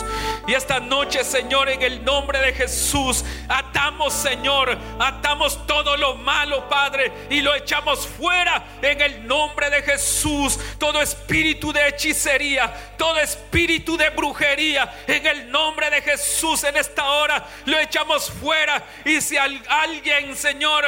Y 0.47 0.55
esta 0.55 0.79
noche, 0.79 1.25
Señor, 1.25 1.69
en 1.69 1.83
el 1.83 2.05
nombre 2.05 2.39
de 2.39 2.55
Jesús, 2.55 3.25
atamos, 3.49 4.15
Señor, 4.15 4.79
atamos 4.99 5.67
todo 5.67 5.97
lo 5.97 6.15
malo, 6.15 6.69
Padre, 6.69 7.13
y 7.31 7.41
lo 7.41 7.55
echamos 7.55 8.07
fuera 8.07 8.65
en 8.81 9.01
el 9.01 9.27
nombre 9.27 9.71
de 9.71 9.83
Jesús. 9.83 10.59
Todo 10.79 11.03
espíritu 11.03 11.73
de 11.73 11.89
hechicería, 11.89 12.73
todo 12.97 13.19
espíritu 13.19 13.97
de 13.97 14.09
brujería, 14.11 15.03
en 15.07 15.27
el 15.27 15.51
nombre 15.51 15.91
de 15.91 16.01
Jesús, 16.01 16.63
en 16.65 16.77
esta 16.77 17.11
hora, 17.11 17.45
lo 17.67 17.79
echamos 17.79 18.31
fuera. 18.31 18.83
Y 19.05 19.21
si 19.21 19.37
alguien, 19.37 20.37
Señor, 20.37 20.85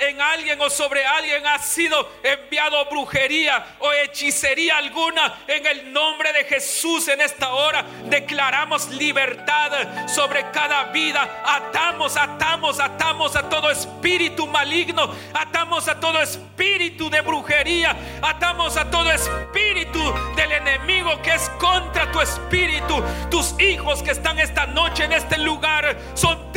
en 0.00 0.20
alguien 0.20 0.60
o 0.60 0.70
sobre 0.70 1.04
alguien 1.04 1.44
ha 1.46 1.58
sido 1.58 2.12
enviado 2.22 2.84
brujería 2.86 3.76
o 3.80 3.92
hechicería 3.92 4.76
alguna, 4.78 5.40
en 5.48 5.66
el 5.66 5.92
nombre 5.92 5.95
de 6.32 6.44
Jesús 6.44 7.08
en 7.08 7.22
esta 7.22 7.54
hora 7.54 7.82
declaramos 8.10 8.90
libertad 8.90 10.06
sobre 10.06 10.50
cada 10.50 10.84
vida. 10.92 11.42
Atamos, 11.42 12.18
atamos, 12.18 12.78
atamos 12.80 13.34
a 13.34 13.48
todo 13.48 13.70
espíritu 13.70 14.46
maligno. 14.46 15.10
Atamos 15.32 15.88
a 15.88 15.98
todo 15.98 16.20
espíritu 16.20 17.08
de 17.08 17.22
brujería. 17.22 17.96
Atamos 18.20 18.76
a 18.76 18.90
todo 18.90 19.10
espíritu 19.10 19.98
del 20.36 20.52
enemigo 20.52 21.22
que 21.22 21.34
es 21.34 21.48
contra 21.58 22.12
tu 22.12 22.20
espíritu. 22.20 23.02
Tus 23.30 23.58
hijos 23.58 24.02
que 24.02 24.10
están 24.10 24.38
esta 24.38 24.66
noche 24.66 25.04
en 25.04 25.14
este 25.14 25.38
lugar 25.38 25.96
son 26.12 26.52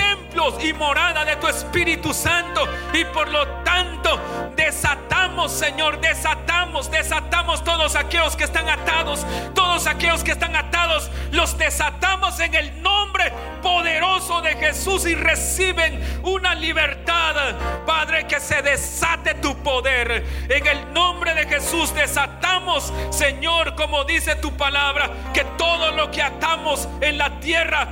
y 0.61 0.73
morada 0.73 1.25
de 1.25 1.35
tu 1.37 1.47
Espíritu 1.47 2.13
Santo. 2.13 2.67
Y 2.93 3.05
por 3.05 3.27
lo 3.29 3.47
tanto 3.63 4.19
desatamos, 4.55 5.51
Señor, 5.51 5.99
desatamos, 5.99 6.89
desatamos 6.89 7.63
todos 7.63 7.95
aquellos 7.95 8.35
que 8.35 8.43
están 8.43 8.69
atados 8.69 9.25
todos 9.53 9.87
aquellos 9.87 10.23
que 10.23 10.31
están 10.31 10.55
atados, 10.55 11.09
los 11.31 11.57
desatamos 11.57 12.39
en 12.39 12.53
el 12.53 12.81
nombre 12.81 13.31
poderoso 13.61 14.41
de 14.41 14.55
Jesús 14.55 15.05
y 15.05 15.15
reciben 15.15 15.99
una 16.23 16.55
libertad. 16.55 17.55
Padre, 17.85 18.25
que 18.27 18.39
se 18.39 18.61
desate 18.61 19.35
tu 19.35 19.55
poder. 19.57 20.25
En 20.49 20.67
el 20.67 20.93
nombre 20.93 21.33
de 21.33 21.47
Jesús 21.47 21.93
desatamos, 21.93 22.91
Señor, 23.09 23.75
como 23.75 24.03
dice 24.05 24.35
tu 24.35 24.55
palabra, 24.55 25.09
que 25.33 25.43
todo 25.57 25.91
lo 25.91 26.11
que 26.11 26.21
atamos 26.21 26.87
en 27.01 27.17
la 27.17 27.39
tierra 27.39 27.87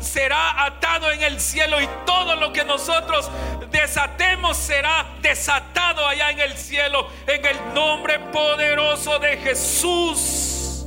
será 0.00 0.64
atado 0.64 1.10
en 1.10 1.22
el 1.22 1.40
cielo 1.40 1.77
y 1.80 1.88
todo 2.04 2.36
lo 2.36 2.52
que 2.52 2.64
nosotros 2.64 3.30
desatemos 3.70 4.56
será 4.56 5.06
desatado 5.20 6.06
allá 6.06 6.30
en 6.30 6.40
el 6.40 6.56
cielo. 6.56 7.08
En 7.26 7.44
el 7.44 7.74
nombre 7.74 8.18
poderoso 8.18 9.18
de 9.18 9.36
Jesús. 9.38 10.86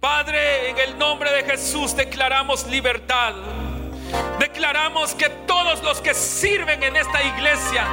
Padre, 0.00 0.70
en 0.70 0.78
el 0.78 0.98
nombre 0.98 1.30
de 1.32 1.44
Jesús 1.44 1.94
declaramos 1.94 2.66
libertad. 2.66 3.34
Declaramos 4.38 5.14
que 5.14 5.28
todos 5.46 5.82
los 5.82 6.00
que 6.00 6.12
sirven 6.12 6.82
en 6.82 6.96
esta 6.96 7.22
iglesia, 7.22 7.86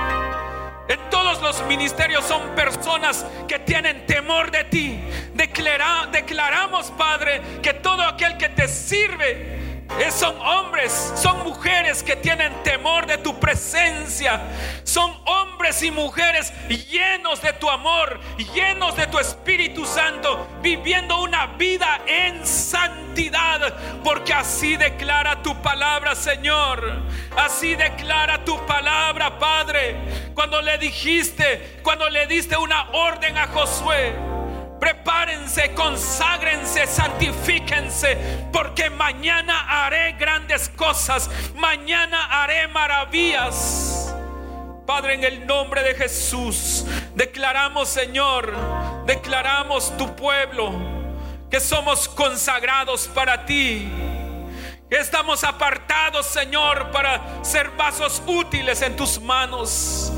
en 0.88 1.00
todos 1.10 1.42
los 1.42 1.62
ministerios 1.68 2.26
son 2.26 2.56
personas 2.56 3.26
que 3.48 3.60
tienen 3.60 4.06
temor 4.06 4.50
de 4.52 4.64
ti. 4.66 5.00
declaramos, 5.34 6.92
Padre, 6.98 7.42
que 7.62 7.76
todo 7.76 8.02
aquel 8.04 8.38
que 8.38 8.50
te 8.50 8.68
sirve 8.68 9.59
son 10.12 10.40
hombres, 10.42 11.14
son 11.16 11.44
mujeres 11.44 12.04
que 12.04 12.16
tienen 12.16 12.54
temor 12.64 13.06
de 13.06 13.18
tu 13.18 13.40
presencia. 13.40 14.42
Son 14.84 15.12
hombres 15.26 15.82
y 15.84 15.92
mujeres 15.92 16.54
llenos 16.68 17.42
de 17.42 17.54
tu 17.54 17.70
amor, 17.70 18.20
llenos 18.54 18.96
de 18.96 19.08
tu 19.08 19.20
Espíritu 19.20 19.86
Santo, 19.86 20.48
viviendo 20.62 21.22
una 21.22 21.48
vida 21.58 22.02
en 22.08 22.46
santidad. 22.46 23.74
Porque 24.04 24.34
así 24.34 24.78
declara 24.78 25.42
tu 25.42 25.60
palabra, 25.62 26.16
Señor. 26.16 27.04
Así 27.36 27.76
declara 27.76 28.44
tu 28.44 28.58
palabra, 28.66 29.38
Padre. 29.38 29.96
Cuando 30.34 30.62
le 30.62 30.78
dijiste, 30.78 31.80
cuando 31.84 32.10
le 32.10 32.26
diste 32.28 32.58
una 32.58 32.90
orden 32.92 33.38
a 33.38 33.48
Josué 33.48 34.39
Prepárense, 34.80 35.74
conságrense, 35.74 36.88
santifíquense, 36.88 38.18
porque 38.54 38.90
mañana 38.90 39.86
haré 39.86 40.14
grandes 40.14 40.70
cosas, 40.70 41.30
mañana 41.56 42.26
haré 42.44 42.68
maravillas. 42.70 44.16
Padre, 44.86 45.16
en 45.16 45.24
el 45.24 45.46
nombre 45.46 45.84
de 45.84 45.96
Jesús, 45.96 46.86
declaramos, 47.14 47.90
Señor, 47.90 48.54
declaramos 49.06 49.96
tu 49.98 50.16
pueblo, 50.16 50.72
que 51.52 51.60
somos 51.60 52.08
consagrados 52.08 53.08
para 53.08 53.46
ti. 53.46 53.88
Que 54.90 54.98
estamos 54.98 55.44
apartados, 55.44 56.26
Señor, 56.26 56.90
para 56.90 57.44
ser 57.44 57.70
vasos 57.72 58.24
útiles 58.26 58.82
en 58.82 58.96
tus 58.96 59.22
manos. 59.22 60.12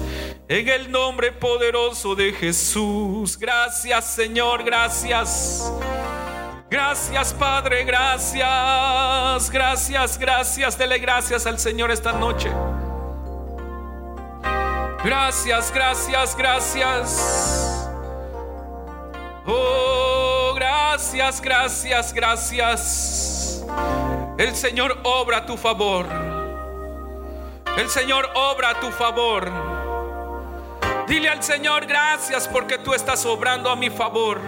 En 0.54 0.68
el 0.68 0.92
nombre 0.92 1.32
poderoso 1.32 2.14
de 2.14 2.34
Jesús. 2.34 3.40
Gracias 3.40 4.04
Señor, 4.04 4.66
gracias. 4.66 5.72
Gracias 6.70 7.34
Padre, 7.34 7.86
gracias. 7.86 9.50
Gracias, 9.50 10.18
gracias. 10.18 10.78
Dele 10.78 11.00
gracias 11.00 11.48
al 11.48 11.58
Señor 11.58 11.90
esta 11.90 12.12
noche. 12.12 12.52
Gracias, 15.06 15.72
gracias, 15.74 16.36
gracias. 16.36 17.88
Oh, 19.48 20.52
gracias, 20.54 21.40
gracias, 21.40 22.12
gracias. 22.12 23.66
El 24.38 24.54
Señor 24.54 25.00
obra 25.04 25.46
tu 25.46 25.56
favor. 25.56 26.08
El 27.78 27.90
Señor 27.90 28.30
obra 28.36 28.78
tu 28.82 28.92
favor. 28.92 29.81
Dile 31.12 31.28
al 31.28 31.44
Señor 31.44 31.88
gracias 31.88 32.48
porque 32.48 32.78
tú 32.78 32.94
estás 32.94 33.26
obrando 33.26 33.70
a 33.70 33.76
mi 33.76 33.90
favor. 33.90 34.40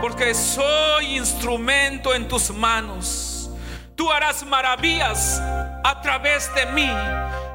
Porque 0.00 0.32
soy 0.32 1.16
instrumento 1.16 2.14
en 2.14 2.28
tus 2.28 2.52
manos. 2.52 3.50
Tú 3.96 4.08
harás 4.12 4.46
maravillas 4.46 5.40
a 5.40 6.00
través 6.00 6.54
de 6.54 6.66
mí. 6.66 6.88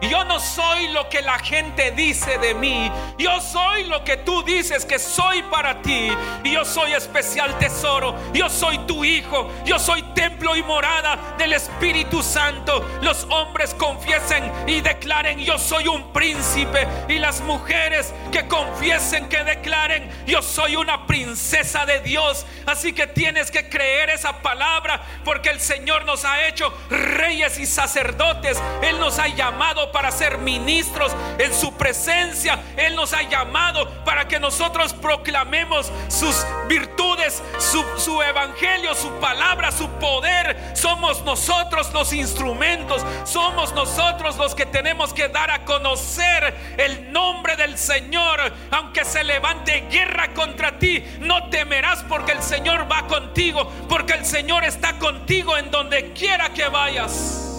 Yo 0.01 0.23
no 0.25 0.39
soy 0.39 0.89
lo 0.89 1.09
que 1.09 1.21
la 1.21 1.39
gente 1.39 1.91
dice 1.91 2.37
de 2.37 2.53
mí. 2.53 2.91
Yo 3.17 3.41
soy 3.41 3.85
lo 3.85 4.03
que 4.03 4.17
tú 4.17 4.43
dices 4.43 4.85
que 4.85 4.99
soy 4.99 5.41
para 5.43 5.81
ti. 5.81 6.09
Yo 6.43 6.63
soy 6.65 6.93
especial 6.93 7.57
tesoro. 7.57 8.15
Yo 8.33 8.49
soy 8.49 8.77
tu 8.79 9.03
hijo. 9.03 9.51
Yo 9.65 9.79
soy 9.79 10.03
templo 10.13 10.55
y 10.55 10.63
morada 10.63 11.35
del 11.37 11.53
Espíritu 11.53 12.21
Santo. 12.21 12.85
Los 13.01 13.25
hombres 13.29 13.73
confiesen 13.73 14.51
y 14.67 14.81
declaren, 14.81 15.39
yo 15.39 15.57
soy 15.57 15.87
un 15.87 16.13
príncipe. 16.13 16.87
Y 17.07 17.17
las 17.17 17.41
mujeres 17.41 18.13
que 18.31 18.47
confiesen, 18.47 19.27
que 19.29 19.43
declaren, 19.43 20.09
yo 20.27 20.41
soy 20.41 20.75
una 20.75 21.07
princesa 21.07 21.85
de 21.85 22.01
Dios. 22.01 22.45
Así 22.65 22.93
que 22.93 23.07
tienes 23.07 23.49
que 23.49 23.67
creer 23.67 24.11
esa 24.11 24.41
palabra 24.41 25.01
porque 25.23 25.49
el 25.49 25.59
Señor 25.59 26.05
nos 26.05 26.23
ha 26.23 26.47
hecho 26.47 26.71
reyes 26.89 27.57
y 27.59 27.65
sacerdotes. 27.65 28.61
Él 28.83 28.99
nos 28.99 29.17
ha 29.19 29.27
llamado 29.27 29.86
para 29.91 30.11
ser 30.11 30.37
ministros 30.37 31.11
en 31.37 31.53
su 31.53 31.73
presencia. 31.73 32.59
Él 32.75 32.95
nos 32.95 33.13
ha 33.13 33.23
llamado 33.23 33.89
para 34.03 34.27
que 34.27 34.39
nosotros 34.39 34.93
proclamemos 34.93 35.91
sus 36.07 36.45
virtudes, 36.67 37.41
su, 37.57 37.83
su 37.97 38.21
evangelio, 38.21 38.93
su 38.95 39.09
palabra, 39.19 39.71
su 39.71 39.87
poder. 39.99 40.57
Somos 40.73 41.23
nosotros 41.23 41.91
los 41.93 42.13
instrumentos. 42.13 43.05
Somos 43.25 43.73
nosotros 43.73 44.37
los 44.37 44.55
que 44.55 44.65
tenemos 44.65 45.13
que 45.13 45.29
dar 45.29 45.51
a 45.51 45.65
conocer 45.65 46.55
el 46.77 47.11
nombre 47.11 47.55
del 47.55 47.77
Señor. 47.77 48.53
Aunque 48.71 49.05
se 49.05 49.23
levante 49.23 49.87
guerra 49.89 50.33
contra 50.33 50.77
ti, 50.79 51.03
no 51.19 51.49
temerás 51.49 52.03
porque 52.03 52.33
el 52.33 52.43
Señor 52.43 52.91
va 52.91 53.07
contigo. 53.07 53.71
Porque 53.89 54.13
el 54.13 54.25
Señor 54.25 54.63
está 54.63 54.97
contigo 54.99 55.57
en 55.57 55.71
donde 55.71 56.13
quiera 56.13 56.49
que 56.49 56.67
vayas. 56.67 57.56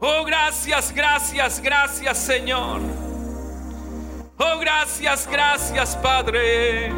Oh, 0.00 0.24
gracias, 0.24 0.92
gracias, 0.94 1.60
gracias 1.60 2.18
Señor. 2.18 2.80
Oh, 4.36 4.58
gracias, 4.60 5.28
gracias 5.28 5.96
Padre. 5.96 6.92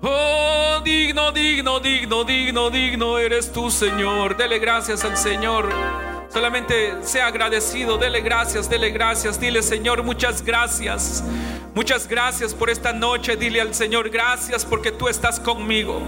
Oh, 0.00 0.80
digno, 0.82 1.32
digno, 1.32 1.80
digno, 1.80 2.24
digno, 2.24 2.70
digno 2.70 3.18
eres 3.18 3.52
tú 3.52 3.70
Señor. 3.70 4.38
Dele 4.38 4.58
gracias 4.58 5.04
al 5.04 5.18
Señor. 5.18 5.68
Solamente 6.32 6.94
sea 7.02 7.26
agradecido, 7.26 7.98
dele 7.98 8.20
gracias, 8.20 8.70
dele 8.70 8.90
gracias. 8.90 9.38
Dile 9.38 9.62
Señor, 9.62 10.02
muchas 10.02 10.42
gracias. 10.42 11.22
Muchas 11.74 12.08
gracias 12.08 12.54
por 12.54 12.70
esta 12.70 12.94
noche. 12.94 13.36
Dile 13.36 13.60
al 13.60 13.74
Señor, 13.74 14.08
gracias 14.08 14.64
porque 14.64 14.92
tú 14.92 15.08
estás 15.08 15.38
conmigo. 15.38 16.00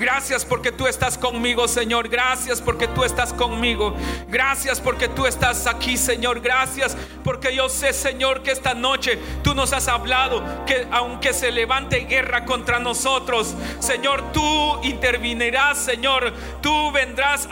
Gracias 0.00 0.46
porque 0.46 0.72
tú 0.72 0.86
estás 0.86 1.18
conmigo, 1.18 1.68
Señor. 1.68 2.08
Gracias 2.08 2.62
porque 2.62 2.88
tú 2.88 3.04
estás 3.04 3.34
conmigo. 3.34 3.94
Gracias 4.28 4.80
porque 4.80 5.08
tú 5.08 5.26
estás 5.26 5.66
aquí, 5.66 5.98
Señor. 5.98 6.40
Gracias 6.40 6.96
porque 7.22 7.54
yo 7.54 7.68
sé, 7.68 7.92
Señor, 7.92 8.42
que 8.42 8.50
esta 8.50 8.72
noche 8.72 9.18
tú 9.42 9.54
nos 9.54 9.74
has 9.74 9.88
hablado 9.88 10.42
que 10.64 10.88
aunque 10.90 11.34
se 11.34 11.52
levante 11.52 12.06
guerra 12.06 12.46
contra 12.46 12.78
nosotros, 12.78 13.54
Señor, 13.78 14.32
tú 14.32 14.80
intervinirás, 14.84 15.76
Señor. 15.76 16.32
Tú 16.62 16.90
vendrás 16.92 17.46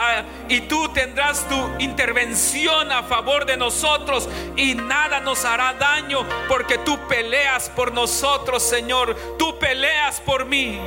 y 0.49 0.63
tú 0.63 0.89
tendrás 0.89 1.47
tu 1.51 1.69
intervención 1.79 2.91
a 2.93 3.03
favor 3.03 3.45
de 3.45 3.59
nosotros 3.59 4.27
y 4.57 4.75
nada 4.75 5.21
nos 5.21 5.45
hará 5.45 5.75
daño 5.75 6.25
porque 6.49 6.79
tú 6.79 6.99
peleas 7.09 7.69
por 7.69 7.93
nosotros, 7.93 8.63
Señor. 8.63 9.15
Tú 9.39 9.59
peleas 9.59 10.19
por 10.23 10.47
mí. 10.47 10.81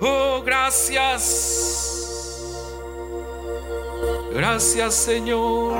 Oh, 0.00 0.42
gracias. 0.44 1.50
Gracias 4.32 4.94
Señor. 4.94 5.76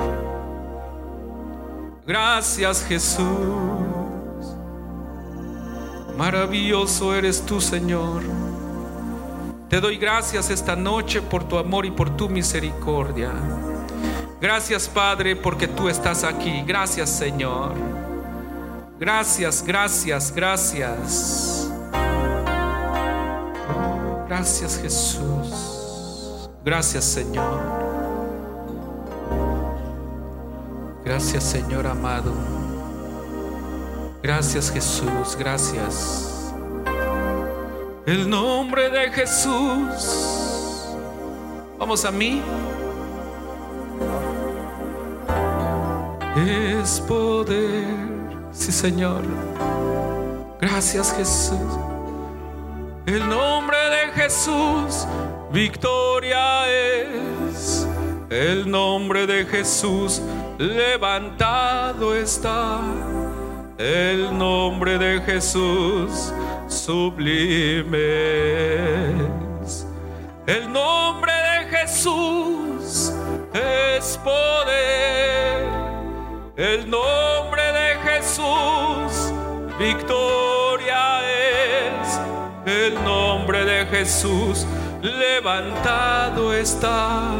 Gracias 2.07 2.85
Jesús. 2.85 3.27
Maravilloso 6.17 7.15
eres 7.15 7.41
tú 7.47 7.61
Señor. 7.61 8.23
Te 9.71 9.81
doy 9.81 9.97
gracias 9.97 10.51
esta 10.51 10.75
noche 10.75 11.23
por 11.23 11.45
tu 11.45 11.57
amor 11.57 11.87
y 11.87 11.91
por 11.93 12.17
tu 12.17 12.29
misericordia. 12.29 13.31
Gracias 14.41 14.89
Padre 14.89 15.37
porque 15.37 15.69
tú 15.69 15.89
estás 15.89 16.25
aquí. 16.25 16.63
Gracias 16.67 17.09
Señor. 17.09 17.73
Gracias, 18.99 19.65
gracias, 19.65 20.31
gracias. 20.35 21.60
Gracias 24.41 24.81
Jesús. 24.81 26.49
Gracias 26.65 27.05
Señor. 27.05 27.61
Gracias 31.05 31.45
Señor 31.45 31.87
amado. 31.87 32.33
Gracias 34.23 34.71
Jesús. 34.71 35.37
Gracias. 35.39 36.55
El 38.07 38.31
nombre 38.31 38.89
de 38.89 39.11
Jesús. 39.11 40.87
Vamos 41.79 42.03
a 42.07 42.11
mí. 42.11 42.41
Es 46.35 46.99
poder. 47.01 47.85
Sí 48.53 48.73
Señor. 48.73 49.21
Gracias 50.59 51.13
Jesús. 51.13 51.90
El 53.11 53.29
nombre 53.29 53.77
de 53.77 54.13
Jesús, 54.13 55.05
victoria 55.51 56.69
es. 56.69 57.85
El 58.31 58.71
nombre 58.71 59.27
de 59.27 59.45
Jesús, 59.47 60.23
levantado 60.59 62.15
está. 62.15 62.79
El 63.79 64.39
nombre 64.39 64.97
de 64.97 65.21
Jesús, 65.23 66.33
sublime 66.69 67.99
es. 69.65 69.85
El 70.47 70.73
nombre 70.73 71.33
de 71.33 71.79
Jesús 71.79 73.13
es 73.53 74.17
poder. 74.19 75.69
El 76.57 76.89
nombre 76.89 77.73
de 77.73 77.97
Jesús, 78.05 79.33
victoria 79.81 80.40
Jesús 84.01 84.67
levantado 85.03 86.55
está. 86.55 87.33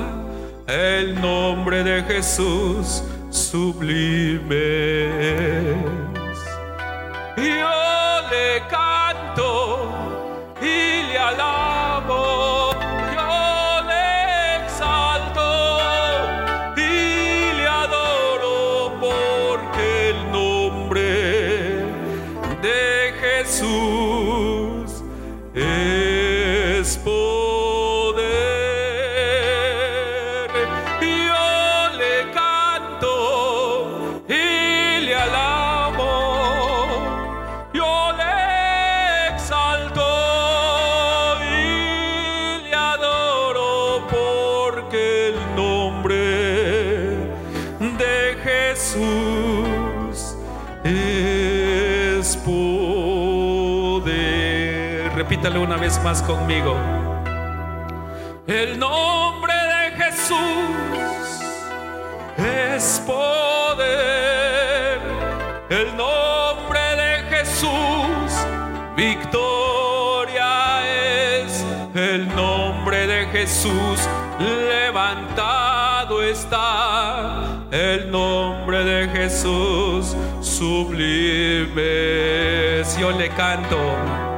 El 0.67 1.19
nombre 1.19 1.83
de 1.83 2.03
Jesús 2.03 3.03
sublime. 3.31 4.51
Yo 7.39 7.73
le 8.31 8.63
canto 8.69 9.91
y 10.61 11.11
le 11.11 11.19
alabo. 11.19 11.60
Poder. 55.41 55.51
Repítale 55.51 55.59
una 55.59 55.77
vez 55.77 55.99
más 56.03 56.23
conmigo. 56.23 56.77
El 58.47 58.79
nombre 58.79 59.55
de 59.55 59.91
Jesús 60.05 60.37
es 62.37 63.03
poder. 63.07 65.01
El 65.71 65.97
nombre 65.97 66.81
de 66.97 67.23
Jesús, 67.31 67.71
victoria 68.97 70.83
es. 70.85 71.65
El 71.95 72.29
nombre 72.35 73.07
de 73.07 73.27
Jesús, 73.27 74.09
levantado 74.39 76.23
está. 76.23 77.45
El 77.71 78.11
nombre 78.11 78.85
de 78.85 79.09
Jesús, 79.09 80.17
sublime. 80.41 81.81
Si 82.85 83.01
yo 83.01 83.11
le 83.13 83.29
canto. 83.31 84.30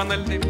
Cuando 0.00 0.14
el 0.14 0.49